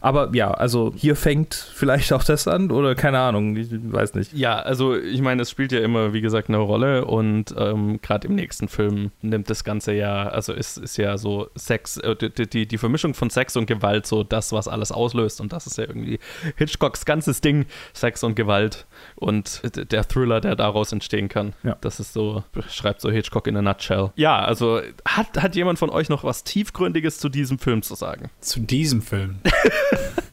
aber 0.00 0.30
ja, 0.34 0.50
also 0.50 0.92
hier 0.96 1.16
fängt 1.16 1.54
vielleicht 1.54 2.12
auch 2.12 2.24
das 2.24 2.48
an 2.48 2.70
oder 2.70 2.94
keine 2.94 3.20
Ahnung, 3.20 3.56
ich 3.56 3.68
weiß 3.70 4.14
nicht. 4.14 4.32
Ja, 4.32 4.58
also 4.58 4.96
ich 4.96 5.20
meine, 5.20 5.42
es 5.42 5.50
spielt 5.50 5.72
ja 5.72 5.80
immer, 5.80 6.12
wie 6.12 6.20
gesagt, 6.20 6.48
eine 6.48 6.58
Rolle 6.58 7.04
und 7.04 7.54
ähm, 7.56 8.00
gerade 8.02 8.28
im 8.28 8.34
nächsten 8.34 8.68
Film 8.68 9.12
nimmt 9.22 9.48
das 9.50 9.64
Ganze 9.64 9.94
ja, 9.94 10.28
also 10.28 10.52
ist, 10.52 10.78
ist 10.78 10.96
ja 10.96 11.16
so 11.16 11.48
Sex, 11.54 11.96
äh, 11.98 12.16
die, 12.16 12.48
die, 12.48 12.66
die 12.66 12.78
Vermischung 12.78 13.14
von 13.14 13.30
Sex 13.30 13.56
und 13.56 13.66
Gewalt 13.66 14.06
so 14.06 14.24
das, 14.24 14.52
was 14.52 14.68
alles 14.68 14.90
auslöst 14.92 15.40
und 15.40 15.52
das 15.52 15.66
ist 15.66 15.78
ja 15.78 15.84
irgendwie 15.84 16.18
Hitchcocks 16.56 17.04
ganzes 17.04 17.40
Ding, 17.40 17.66
Sex 17.92 18.24
und 18.24 18.34
Gewalt 18.34 18.86
und 19.14 19.62
der 19.92 20.06
Thriller, 20.06 20.40
der 20.40 20.56
daraus 20.56 20.92
entstehen 20.92 21.28
kann. 21.28 21.52
Ja. 21.62 21.76
Das 21.80 22.00
ist 22.00 22.12
so, 22.12 22.42
beschreibt 22.52 23.00
so 23.00 23.10
Hitchcock 23.10 23.46
in 23.46 23.56
a 23.56 23.62
nutshell. 23.62 24.10
Ja, 24.16 24.44
also 24.44 24.80
hat, 25.06 25.40
hat 25.40 25.54
jemand 25.54 25.78
von 25.78 25.90
euch 25.90 26.08
noch 26.08 26.24
was 26.24 26.44
Tiefgründiges 26.64 27.18
zu 27.18 27.28
diesem 27.28 27.58
Film 27.58 27.82
zu 27.82 27.94
sagen? 27.94 28.30
Zu 28.40 28.60
diesem 28.60 29.02
Film. 29.02 29.40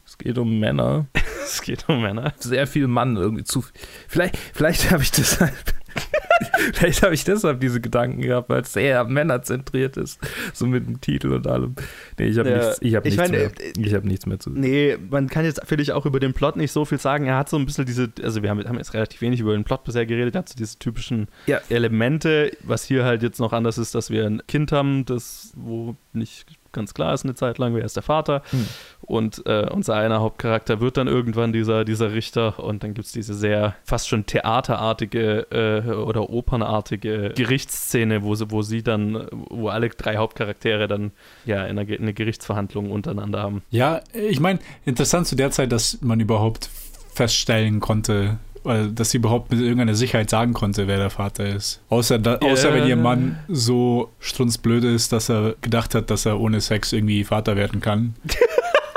Es 0.04 0.18
geht 0.18 0.36
um 0.36 0.60
Männer. 0.60 1.06
Es 1.42 1.62
geht 1.62 1.88
um 1.88 2.02
Männer. 2.02 2.34
Sehr 2.38 2.66
viel 2.66 2.86
Mann 2.86 3.16
irgendwie 3.16 3.44
zu. 3.44 3.64
Vielleicht, 4.06 4.36
vielleicht 4.36 4.90
habe 4.90 5.02
ich 5.02 5.10
deshalb. 5.10 5.54
vielleicht 6.74 7.02
habe 7.02 7.14
ich 7.14 7.24
deshalb 7.24 7.60
diese 7.60 7.80
Gedanken 7.80 8.20
gehabt, 8.22 8.48
weil 8.48 8.62
es 8.62 8.72
sehr 8.72 9.04
männerzentriert 9.04 9.96
ist. 9.96 10.20
So 10.52 10.66
mit 10.66 10.86
dem 10.86 11.00
Titel 11.00 11.32
und 11.32 11.46
allem. 11.46 11.74
Nee, 12.18 12.26
ich 12.26 12.38
habe 12.38 12.50
Ja, 12.50 12.56
nichts, 12.58 12.78
ich 12.82 12.94
hab 12.94 13.06
ich 13.06 13.16
nichts, 13.16 13.30
meine, 13.30 13.44
mehr. 13.44 13.52
Ich 13.78 13.94
hab 13.94 14.04
nichts 14.04 14.26
mehr 14.26 14.38
zu 14.38 14.50
Nee, 14.50 14.96
man 15.10 15.28
kann 15.28 15.44
jetzt, 15.44 15.60
finde 15.66 15.82
ich, 15.82 15.92
auch 15.92 16.06
über 16.06 16.20
den 16.20 16.32
Plot 16.32 16.56
nicht 16.56 16.72
so 16.72 16.84
viel 16.84 16.98
sagen. 16.98 17.26
Er 17.26 17.36
hat 17.36 17.48
so 17.48 17.56
ein 17.56 17.66
bisschen 17.66 17.86
diese, 17.86 18.10
also 18.22 18.42
wir 18.42 18.50
haben, 18.50 18.62
haben 18.66 18.78
jetzt 18.78 18.94
relativ 18.94 19.20
wenig 19.20 19.40
über 19.40 19.52
den 19.52 19.64
Plot 19.64 19.84
bisher 19.84 20.06
geredet, 20.06 20.34
er 20.34 20.40
hat 20.40 20.48
so 20.48 20.56
diese 20.56 20.78
typischen 20.78 21.28
Ja. 21.46 21.60
Elemente, 21.68 22.52
was 22.62 22.84
hier 22.84 23.04
halt 23.04 23.22
jetzt 23.22 23.38
noch 23.40 23.52
anders 23.52 23.78
ist, 23.78 23.94
dass 23.94 24.10
wir 24.10 24.26
ein 24.26 24.42
Kind 24.46 24.72
haben, 24.72 25.04
das, 25.04 25.52
wo 25.56 25.96
nicht 26.12 26.46
ganz 26.72 26.94
klar 26.94 27.14
ist 27.14 27.24
eine 27.24 27.34
Zeit 27.34 27.58
lang, 27.58 27.74
wer 27.74 27.84
ist 27.84 27.96
der 27.96 28.02
Vater. 28.02 28.42
Hm. 28.50 28.66
Und 29.02 29.46
äh, 29.46 29.68
unser 29.70 29.94
einer 29.94 30.20
Hauptcharakter 30.20 30.80
wird 30.80 30.96
dann 30.96 31.08
irgendwann 31.08 31.52
dieser, 31.52 31.84
dieser 31.84 32.12
Richter 32.12 32.58
und 32.58 32.82
dann 32.82 32.94
gibt 32.94 33.06
es 33.06 33.12
diese 33.12 33.34
sehr 33.34 33.74
fast 33.84 34.08
schon 34.08 34.26
theaterartige 34.26 35.46
äh, 35.50 35.90
oder 35.90 36.30
opernartige 36.30 37.32
Gerichtsszene, 37.36 38.22
wo 38.22 38.34
sie, 38.34 38.50
wo 38.50 38.62
sie 38.62 38.82
dann, 38.82 39.26
wo 39.30 39.68
alle 39.68 39.88
drei 39.90 40.16
Hauptcharaktere 40.16 40.88
dann 40.88 41.12
ja 41.44 41.64
in 41.64 41.70
einer, 41.70 41.84
Ge- 41.84 41.98
eine 41.98 42.14
Gerichtsverhandlung 42.14 42.90
untereinander 42.90 43.42
haben. 43.42 43.62
Ja, 43.70 44.00
ich 44.14 44.40
meine, 44.40 44.58
interessant 44.84 45.26
zu 45.26 45.36
der 45.36 45.50
Zeit, 45.50 45.72
dass 45.72 46.00
man 46.00 46.20
überhaupt 46.20 46.70
feststellen 47.12 47.80
konnte, 47.80 48.38
oder 48.64 48.86
dass 48.88 49.10
sie 49.10 49.18
überhaupt 49.18 49.50
mit 49.50 49.60
irgendeiner 49.60 49.94
Sicherheit 49.94 50.30
sagen 50.30 50.52
konnte, 50.52 50.86
wer 50.86 50.98
der 50.98 51.10
Vater 51.10 51.46
ist. 51.46 51.80
Außer, 51.88 52.18
da, 52.18 52.36
außer 52.36 52.70
Ja. 52.70 52.74
wenn 52.74 52.88
ihr 52.88 52.96
Mann 52.96 53.38
so 53.48 54.10
strunzblöd 54.20 54.84
ist, 54.84 55.12
dass 55.12 55.28
er 55.28 55.54
gedacht 55.60 55.94
hat, 55.94 56.10
dass 56.10 56.26
er 56.26 56.40
ohne 56.40 56.60
Sex 56.60 56.92
irgendwie 56.92 57.24
Vater 57.24 57.56
werden 57.56 57.80
kann. 57.80 58.14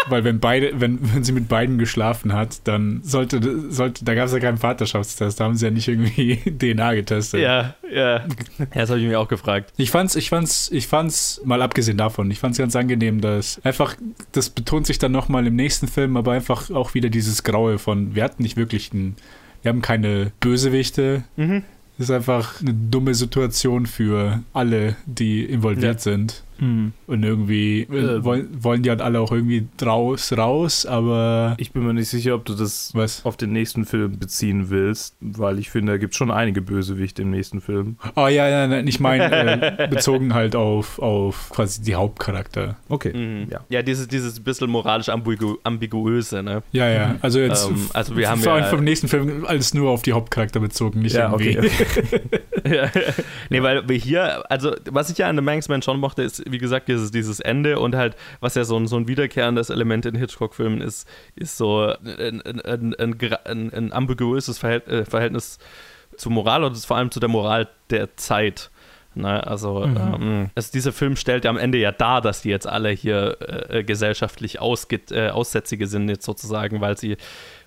Weil 0.08 0.24
wenn 0.24 0.40
beide, 0.40 0.80
wenn, 0.80 1.00
wenn 1.16 1.24
sie 1.24 1.32
mit 1.32 1.48
beiden 1.48 1.80
geschlafen 1.80 2.32
hat, 2.32 2.60
dann 2.66 3.00
sollte, 3.04 3.72
sollte 3.72 4.06
da 4.06 4.14
gab 4.14 4.28
es 4.28 4.34
ja 4.34 4.40
keinen 4.40 4.60
Vaterschaftstest, 4.60 5.40
da 5.40 5.46
haben 5.46 5.56
sie 5.56 5.66
ja 5.66 5.72
nicht 5.72 5.88
irgendwie 5.88 6.36
DNA 6.60 6.94
getestet. 6.94 7.42
Ja, 7.42 7.74
ja. 7.92 8.24
Ja, 8.60 8.66
das 8.82 8.90
habe 8.92 9.00
ich 9.00 9.08
mir 9.08 9.20
auch 9.20 9.28
gefragt. 9.28 9.74
Ich 9.78 9.90
fand's, 9.90 10.16
ich 10.16 10.30
fand's, 10.30 10.70
ich 10.72 10.86
fand's, 10.86 11.42
mal 11.44 11.64
abgesehen 11.64 11.98
davon, 11.98 12.30
ich 12.30 12.38
fand's 12.38 12.60
ganz 12.60 12.76
angenehm, 12.76 13.20
dass 13.20 13.60
einfach, 13.64 13.96
das 14.32 14.52
betont 14.52 14.86
sich 14.86 15.00
dann 15.00 15.12
nochmal 15.12 15.48
im 15.48 15.56
nächsten 15.56 15.88
Film, 15.88 16.18
aber 16.18 16.34
einfach 16.34 16.70
auch 16.70 16.94
wieder 16.94 17.10
dieses 17.10 17.42
Graue 17.42 17.80
von, 17.80 18.14
wir 18.14 18.24
hatten 18.24 18.44
nicht 18.44 18.58
wirklich 18.58 18.94
ein 18.94 19.16
wir 19.66 19.70
haben 19.72 19.82
keine 19.82 20.32
Bösewichte. 20.40 21.24
Mhm. 21.38 21.64
Das 21.98 22.10
ist 22.10 22.16
einfach 22.16 22.62
eine 22.62 22.74
dumme 22.74 23.16
Situation 23.16 23.86
für 23.88 24.44
alle, 24.54 24.96
die 25.08 25.44
involviert 25.44 25.96
Ja. 25.96 25.98
sind. 26.00 26.44
Hm. 26.60 26.94
Und 27.08 27.24
irgendwie 27.24 27.82
äh, 27.92 28.16
Ähm. 28.16 28.24
wollen, 28.24 28.50
wollen 28.64 28.84
die 28.84 28.90
halt 28.90 29.02
alle 29.02 29.20
auch 29.20 29.32
irgendwie 29.32 29.68
draus 29.78 30.32
raus, 30.36 30.86
aber 30.86 31.56
Ich 31.58 31.72
bin 31.72 31.86
mir 31.86 31.94
nicht 31.94 32.10
sicher, 32.10 32.36
ob 32.36 32.46
du 32.46 32.54
das 32.54 32.92
was? 32.94 33.26
auf 33.26 33.38
den 33.38 33.52
nächsten 33.52 33.86
Film 33.86 34.18
beziehen 34.20 34.70
willst, 34.70 35.16
weil 35.20 35.60
ich 35.60 35.70
finde, 35.70 35.94
da 35.94 35.98
gibt 35.98 36.14
es 36.14 36.18
schon 36.18 36.32
einige 36.32 36.62
Bösewichte 36.62 37.22
im 37.22 37.32
nächsten 37.32 37.62
Film. 37.62 37.98
Oh 38.16 38.28
ja, 38.28 38.48
ja, 38.48 38.68
nein, 38.68 38.88
ich 38.88 39.00
meine, 39.00 39.80
äh, 39.80 39.88
bezogen 39.90 40.34
halt 40.34 40.56
auf, 40.56 41.00
auf 41.00 41.50
quasi 41.52 41.82
die 41.82 41.96
Hauptcharakter. 41.96 42.78
Okay. 42.90 43.14
Mhm. 43.16 43.50
Ja. 43.52 43.60
Ja, 43.70 43.82
dieses, 43.82 44.08
dieses 44.08 44.40
bisschen 44.40 44.70
moralisch 44.70 45.10
ambigu 45.10 45.58
ambiguöse, 45.64 46.42
ne? 46.44 46.64
Ja, 46.72 46.90
ja, 46.90 47.16
also 47.22 47.40
jetzt 47.40 47.70
Ähm, 47.70 47.90
also 47.94 48.16
wir 48.16 48.30
haben 48.30 48.42
vor 48.42 48.54
allem 48.54 48.64
ja- 48.64 48.70
vom 48.70 48.84
nächsten 48.84 49.08
Film 49.08 49.46
alles 49.46 49.74
nur 49.74 49.90
auf 49.90 50.02
die 50.02 50.14
Hauptcharakter 50.14 50.60
bezogen, 50.60 51.02
nicht 51.02 51.16
Ja, 51.16 51.32
irgendwie. 51.32 51.58
okay. 51.60 52.22
Ja. 52.66 52.90
nee, 53.52 53.62
weil 53.62 53.88
wir 53.88 53.96
hier, 53.96 54.50
also 54.52 54.74
was 54.90 55.12
ich 55.12 55.18
ja 55.20 55.28
an 55.30 55.36
The 55.36 55.42
Manxman 55.44 55.84
schon 55.84 56.00
mochte, 56.00 56.24
ist, 56.24 56.44
wie 56.46 56.58
gesagt, 56.58 56.88
dieses, 56.88 57.12
dieses 57.12 57.40
Ende 57.40 57.80
und 57.80 57.96
halt, 57.96 58.16
was 58.40 58.56
ja 58.56 58.64
so 58.64 58.78
ein, 58.78 58.88
so 58.88 58.96
ein 58.98 59.08
wiederkehrendes 59.08 59.70
Element 59.70 60.06
in 60.06 60.16
Hitchcock-Filmen 60.16 60.82
ist, 60.82 61.08
ist 61.36 61.58
so 61.58 61.94
ein, 62.04 62.42
ein, 62.42 62.96
ein, 62.96 63.74
ein, 63.74 63.94
ambiguöses 63.94 64.58
Verhält, 64.58 64.88
äh, 64.88 65.06
Verhältnis 65.06 65.60
zur 66.18 66.32
Moral 66.32 66.64
und 66.64 66.78
vor 66.78 66.98
allem 66.98 67.12
zu 67.12 67.20
der 67.20 67.30
Moral 67.30 67.68
der 67.90 68.16
Zeit. 68.18 68.70
Ne, 69.18 69.48
also, 69.48 69.86
Mhm. 69.88 69.98
ähm, 69.98 70.50
also 70.56 70.72
dieser 70.74 70.92
Film 70.92 71.16
stellt 71.16 71.46
ja 71.46 71.50
am 71.50 71.58
Ende 71.58 71.78
ja 71.78 71.94
dar, 71.94 72.20
dass 72.20 72.42
die 72.42 72.50
jetzt 72.50 72.68
alle 72.68 72.90
hier 72.90 73.38
äh, 73.70 73.84
gesellschaftlich 73.84 74.60
ausge 74.60 75.00
äh, 75.12 75.30
Aussätzige 75.30 75.88
sind, 75.88 76.10
jetzt 76.10 76.26
sozusagen, 76.26 76.82
weil 76.82 76.98
sie, 76.98 77.16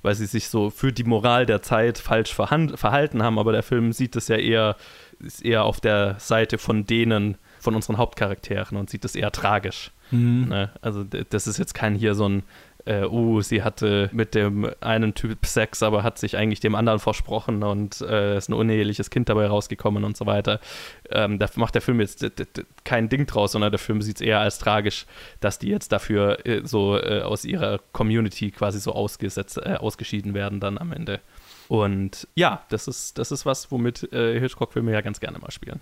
weil 0.02 0.14
sie 0.14 0.26
sich 0.26 0.48
so 0.48 0.68
für 0.68 0.92
die 0.92 1.04
Moral 1.04 1.46
der 1.46 1.62
Zeit 1.62 1.96
falsch 1.96 2.34
verhalten 2.34 3.22
haben. 3.22 3.38
Aber 3.38 3.52
der 3.52 3.62
Film 3.62 3.92
sieht 3.92 4.14
es 4.16 4.28
ja 4.28 4.36
eher, 4.36 4.76
ist 5.20 5.42
eher 5.42 5.64
auf 5.64 5.80
der 5.80 6.16
Seite 6.18 6.58
von 6.58 6.84
denen, 6.84 7.38
von 7.61 7.75
unseren 7.75 7.99
Hauptcharakteren 7.99 8.77
und 8.77 8.90
sieht 8.90 9.05
es 9.05 9.14
eher 9.14 9.33
tragisch. 9.33 9.92
Mhm. 10.11 10.47
Ne? 10.49 10.71
Also 10.81 11.05
das 11.05 11.47
ist 11.47 11.59
jetzt 11.59 11.75
kein 11.75 11.94
hier 11.94 12.14
so 12.14 12.29
ein, 12.29 12.42
äh, 12.87 13.05
uh, 13.05 13.42
sie 13.42 13.62
hatte 13.62 14.09
mit 14.12 14.35
dem 14.35 14.71
einen 14.81 15.14
Typ 15.14 15.44
Sex, 15.44 15.83
aber 15.83 16.03
hat 16.03 16.18
sich 16.18 16.37
eigentlich 16.37 16.61
dem 16.61 16.75
anderen 16.75 16.99
versprochen 16.99 17.62
und 17.62 18.01
äh, 18.01 18.38
ist 18.38 18.49
ein 18.49 18.55
uneheliches 18.55 19.11
Kind 19.11 19.29
dabei 19.29 19.47
rausgekommen 19.47 20.05
und 20.05 20.16
so 20.16 20.25
weiter. 20.25 20.61
Ähm, 21.11 21.38
da 21.38 21.49
macht 21.57 21.75
der 21.75 21.83
Film 21.83 22.01
jetzt 22.01 22.25
kein 22.85 23.09
Ding 23.09 23.27
draus, 23.27 23.53
sondern 23.53 23.71
der 23.71 23.79
Film 23.79 24.01
sieht 24.01 24.16
es 24.16 24.23
eher 24.23 24.40
als 24.40 24.59
tragisch, 24.59 25.07
dass 25.40 25.59
die 25.59 25.68
jetzt 25.68 25.92
dafür 25.92 26.47
äh, 26.47 26.62
so 26.64 26.97
äh, 26.97 27.21
aus 27.21 27.44
ihrer 27.44 27.79
Community 27.92 28.51
quasi 28.51 28.81
so 28.81 28.92
ausgesetzt, 28.92 29.59
äh, 29.59 29.75
ausgeschieden 29.75 30.33
werden 30.33 30.61
dann 30.61 30.79
am 30.79 30.92
Ende. 30.92 31.21
Und 31.68 32.26
ja, 32.35 32.62
das 32.70 32.88
ist, 32.88 33.18
das 33.18 33.31
ist 33.31 33.44
was, 33.46 33.70
womit 33.70 34.11
äh, 34.12 34.40
Hitchcock-Filme 34.40 34.92
ja 34.92 35.00
ganz 35.02 35.20
gerne 35.20 35.38
mal 35.38 35.50
spielen. 35.50 35.81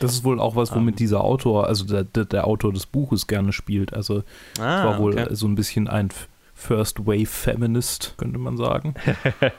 Das 0.00 0.12
ist 0.12 0.24
wohl 0.24 0.40
auch 0.40 0.56
was, 0.56 0.74
womit 0.74 0.94
Ähm. 0.94 0.96
dieser 0.96 1.22
Autor, 1.22 1.66
also 1.66 1.84
der, 1.84 2.04
der, 2.04 2.46
Autor 2.46 2.72
des 2.72 2.86
Buches 2.86 3.26
gerne 3.26 3.52
spielt. 3.52 3.92
Also 3.94 4.22
Ah, 4.58 4.84
war 4.84 4.98
wohl 4.98 5.34
so 5.34 5.46
ein 5.46 5.54
bisschen 5.54 5.86
ein 5.88 6.08
First 6.54 7.06
Wave 7.06 7.26
Feminist, 7.26 8.14
könnte 8.16 8.36
man 8.40 8.56
sagen. 8.56 8.94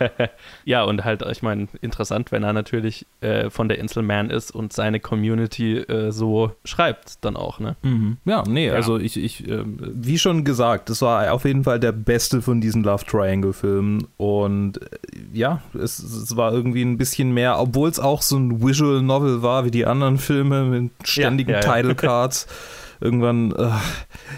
ja, 0.66 0.84
und 0.84 1.06
halt, 1.06 1.22
ich 1.32 1.42
meine, 1.42 1.70
interessant, 1.82 2.34
wenn 2.34 2.44
er 2.44 2.52
natürlich 2.52 3.06
äh, 3.22 3.50
von 3.50 3.70
der 3.70 3.80
Insel 3.80 4.04
Man 4.04 4.30
ist 4.30 4.52
und 4.52 4.74
seine 4.74 5.00
Community 5.00 5.78
äh, 5.78 6.12
so 6.12 6.52
schreibt, 6.66 7.24
dann 7.24 7.38
auch, 7.38 7.62
ne? 7.62 7.78
Ja, 8.26 8.44
nee, 8.46 8.68
Ja. 8.68 8.74
also 8.74 8.98
ich, 8.98 9.16
ich 9.16 9.48
ähm, 9.48 9.78
wie 9.80 10.20
schon 10.20 10.44
gesagt, 10.44 10.90
das 10.90 11.02
war 11.02 11.32
auf 11.32 11.46
jeden 11.46 11.64
Fall 11.64 11.80
der 11.80 11.94
beste 11.94 12.42
von 12.42 12.60
diesen 12.60 12.84
Love 12.84 13.06
Triangle 13.06 13.54
Filmen 13.54 14.06
und 14.18 14.82
äh, 14.82 14.98
ja, 15.34 15.62
es, 15.74 16.00
es 16.00 16.36
war 16.36 16.54
irgendwie 16.54 16.82
ein 16.84 16.98
bisschen 16.98 17.34
mehr, 17.34 17.60
obwohl 17.60 17.90
es 17.90 18.00
auch 18.00 18.22
so 18.22 18.38
ein 18.38 18.62
Visual 18.62 19.02
Novel 19.02 19.42
war 19.42 19.66
wie 19.66 19.72
die 19.72 19.86
anderen 19.86 20.18
Filme 20.18 20.64
mit 20.64 20.92
ständigen 21.04 21.52
ja, 21.52 21.62
ja. 21.62 21.74
Title 21.74 21.96
Cards. 21.96 22.48
Irgendwann 23.02 23.54
äh, 23.54 23.70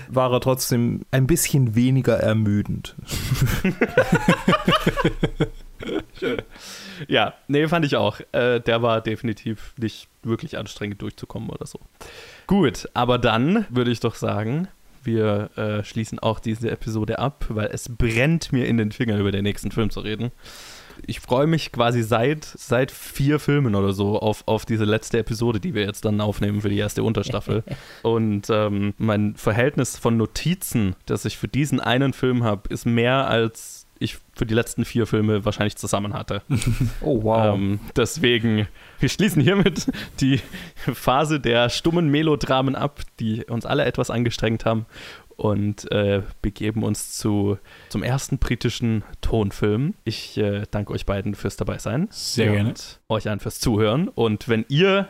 war 0.10 0.32
er 0.32 0.39
trotzdem 0.39 1.01
ein 1.10 1.25
bisschen 1.25 1.73
weniger 1.73 2.17
ermüdend. 2.17 2.95
Ja, 7.08 7.34
nee, 7.47 7.67
fand 7.67 7.86
ich 7.86 7.95
auch. 7.95 8.19
Äh, 8.32 8.60
der 8.60 8.82
war 8.82 9.01
definitiv 9.01 9.73
nicht 9.77 10.08
wirklich 10.23 10.58
anstrengend 10.58 11.01
durchzukommen 11.01 11.49
oder 11.49 11.65
so. 11.65 11.80
Gut, 12.47 12.89
aber 12.93 13.17
dann 13.17 13.65
würde 13.69 13.91
ich 13.91 13.99
doch 13.99 14.15
sagen, 14.15 14.67
wir 15.04 15.49
äh, 15.56 15.84
schließen 15.84 16.19
auch 16.19 16.39
diese 16.39 16.69
Episode 16.69 17.19
ab, 17.19 17.45
weil 17.49 17.67
es 17.67 17.89
brennt 17.89 18.51
mir 18.51 18.67
in 18.67 18.77
den 18.77 18.91
Fingern, 18.91 19.19
über 19.19 19.32
den 19.32 19.43
nächsten 19.43 19.71
Film 19.71 19.89
zu 19.89 20.01
reden. 20.01 20.32
Ich 21.07 21.19
freue 21.19 21.47
mich 21.47 21.71
quasi 21.71 22.03
seit, 22.03 22.43
seit 22.45 22.91
vier 22.91 23.39
Filmen 23.39 23.75
oder 23.75 23.93
so 23.93 24.19
auf, 24.19 24.43
auf 24.47 24.65
diese 24.65 24.85
letzte 24.85 25.19
Episode, 25.19 25.59
die 25.59 25.73
wir 25.73 25.83
jetzt 25.83 26.05
dann 26.05 26.21
aufnehmen 26.21 26.61
für 26.61 26.69
die 26.69 26.77
erste 26.77 27.03
Unterstaffel. 27.03 27.63
Und 28.03 28.49
ähm, 28.49 28.93
mein 28.97 29.35
Verhältnis 29.35 29.97
von 29.97 30.17
Notizen, 30.17 30.95
das 31.05 31.25
ich 31.25 31.37
für 31.37 31.47
diesen 31.47 31.79
einen 31.79 32.13
Film 32.13 32.43
habe, 32.43 32.69
ist 32.69 32.85
mehr 32.85 33.27
als 33.27 33.81
ich 34.01 34.17
für 34.33 34.47
die 34.47 34.55
letzten 34.55 34.83
vier 34.83 35.05
Filme 35.05 35.45
wahrscheinlich 35.45 35.75
zusammen 35.75 36.13
hatte. 36.13 36.41
Oh, 37.01 37.23
wow. 37.23 37.55
Ähm, 37.55 37.79
deswegen, 37.95 38.67
wir 38.99 39.09
schließen 39.09 39.41
hiermit 39.41 39.91
die 40.19 40.39
Phase 40.93 41.39
der 41.39 41.69
stummen 41.69 42.09
Melodramen 42.09 42.75
ab, 42.75 43.01
die 43.19 43.45
uns 43.45 43.65
alle 43.65 43.85
etwas 43.85 44.09
angestrengt 44.09 44.65
haben 44.65 44.85
und 45.41 45.91
äh, 45.91 46.21
begeben 46.43 46.84
uns 46.84 47.17
zu, 47.17 47.58
zum 47.89 48.04
ersten 48.04 48.38
britischen 48.38 49.04
Tonfilm. 49.21 49.95
Ich 50.04 50.38
äh, 50.38 50.65
danke 50.69 50.93
euch 50.93 51.08
beiden 51.08 51.34
fürs 51.34 51.58
Dabeisein. 51.58 52.10
Sehr 52.12 52.51
und 52.51 52.56
gerne. 52.58 52.73
euch 53.10 53.27
allen 53.27 53.39
fürs 53.39 53.60
Zuhören. 53.60 54.08
Und 54.08 54.49
wenn 54.49 54.65
ihr 54.67 55.10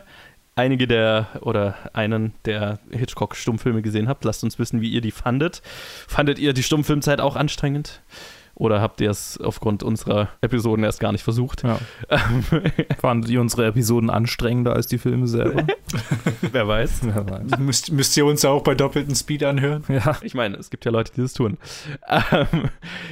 einige 0.55 0.87
der 0.87 1.27
oder 1.41 1.75
einen 1.91 2.33
der 2.45 2.79
Hitchcock-Stummfilme 2.91 3.81
gesehen 3.81 4.07
habt, 4.07 4.23
lasst 4.23 4.45
uns 4.45 4.57
wissen, 4.57 4.79
wie 4.79 4.89
ihr 4.89 5.01
die 5.01 5.11
fandet. 5.11 5.61
Fandet 6.07 6.39
ihr 6.39 6.53
die 6.53 6.63
Stummfilmzeit 6.63 7.19
auch 7.19 7.35
anstrengend? 7.35 8.01
Oder 8.55 8.81
habt 8.81 9.01
ihr 9.01 9.09
es 9.09 9.39
aufgrund 9.39 9.83
unserer 9.83 10.29
Episoden 10.41 10.83
erst 10.83 10.99
gar 10.99 11.11
nicht 11.11 11.23
versucht? 11.23 11.63
ja. 11.63 11.79
Fandet 12.99 13.31
ihr 13.31 13.41
unsere 13.41 13.65
Episoden 13.65 14.09
anstrengender 14.09 14.73
als 14.73 14.87
die 14.87 14.97
Filme 14.97 15.27
selber? 15.27 15.65
Wer 16.41 16.67
weiß. 16.67 17.01
Wer 17.03 17.29
weiß. 17.29 17.51
Müsst, 17.59 17.91
müsst 17.91 18.15
ihr 18.17 18.25
uns 18.25 18.43
auch 18.45 18.63
bei 18.63 18.75
doppelten 18.75 19.15
Speed 19.15 19.43
anhören? 19.43 19.83
Ja. 19.87 20.17
Ich 20.21 20.33
meine, 20.33 20.57
es 20.57 20.69
gibt 20.69 20.85
ja 20.85 20.91
Leute, 20.91 21.11
die 21.15 21.21
das 21.21 21.33
tun. 21.33 21.57
Ähm, 22.07 22.69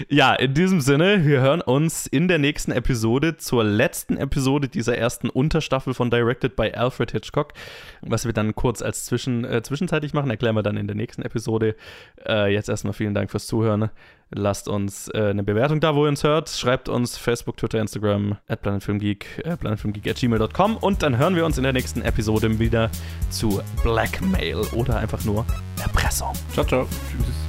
ja, 0.07 0.33
in 0.33 0.53
diesem 0.53 0.81
Sinne, 0.81 1.25
wir 1.25 1.41
hören 1.41 1.61
uns 1.61 2.07
in 2.07 2.27
der 2.27 2.37
nächsten 2.37 2.71
Episode 2.71 3.37
zur 3.37 3.63
letzten 3.63 4.17
Episode 4.17 4.67
dieser 4.67 4.97
ersten 4.97 5.29
Unterstaffel 5.29 5.93
von 5.93 6.09
Directed 6.09 6.55
by 6.55 6.71
Alfred 6.73 7.11
Hitchcock. 7.11 7.53
Was 8.01 8.25
wir 8.25 8.33
dann 8.33 8.55
kurz 8.55 8.81
als 8.81 9.05
zwischen, 9.05 9.45
äh, 9.45 9.61
zwischenzeitlich 9.61 10.13
machen, 10.13 10.29
erklären 10.29 10.55
wir 10.55 10.63
dann 10.63 10.77
in 10.77 10.87
der 10.87 10.95
nächsten 10.95 11.21
Episode. 11.21 11.75
Äh, 12.25 12.53
jetzt 12.53 12.69
erstmal 12.69 12.93
vielen 12.93 13.13
Dank 13.13 13.31
fürs 13.31 13.47
Zuhören. 13.47 13.89
Lasst 14.31 14.67
uns 14.67 15.09
äh, 15.13 15.29
eine 15.29 15.43
Bewertung 15.43 15.79
da, 15.79 15.95
wo 15.95 16.05
ihr 16.05 16.09
uns 16.09 16.23
hört. 16.23 16.49
Schreibt 16.49 16.87
uns 16.87 17.17
Facebook, 17.17 17.57
Twitter, 17.57 17.79
Instagram, 17.79 18.37
at 18.47 18.61
planetfilmgeek, 18.61 19.41
äh, 19.43 19.57
planetfilmgeek 19.57 20.07
at 20.07 20.17
gmail.com 20.17 20.77
und 20.77 21.01
dann 21.01 21.17
hören 21.17 21.35
wir 21.35 21.45
uns 21.45 21.57
in 21.57 21.63
der 21.63 21.73
nächsten 21.73 22.01
Episode 22.01 22.59
wieder 22.59 22.91
zu 23.29 23.61
Blackmail 23.81 24.59
oder 24.73 24.97
einfach 24.97 25.23
nur 25.25 25.45
Erpressung. 25.81 26.33
Ciao, 26.53 26.65
ciao. 26.65 26.83
Tschüss. 26.85 27.48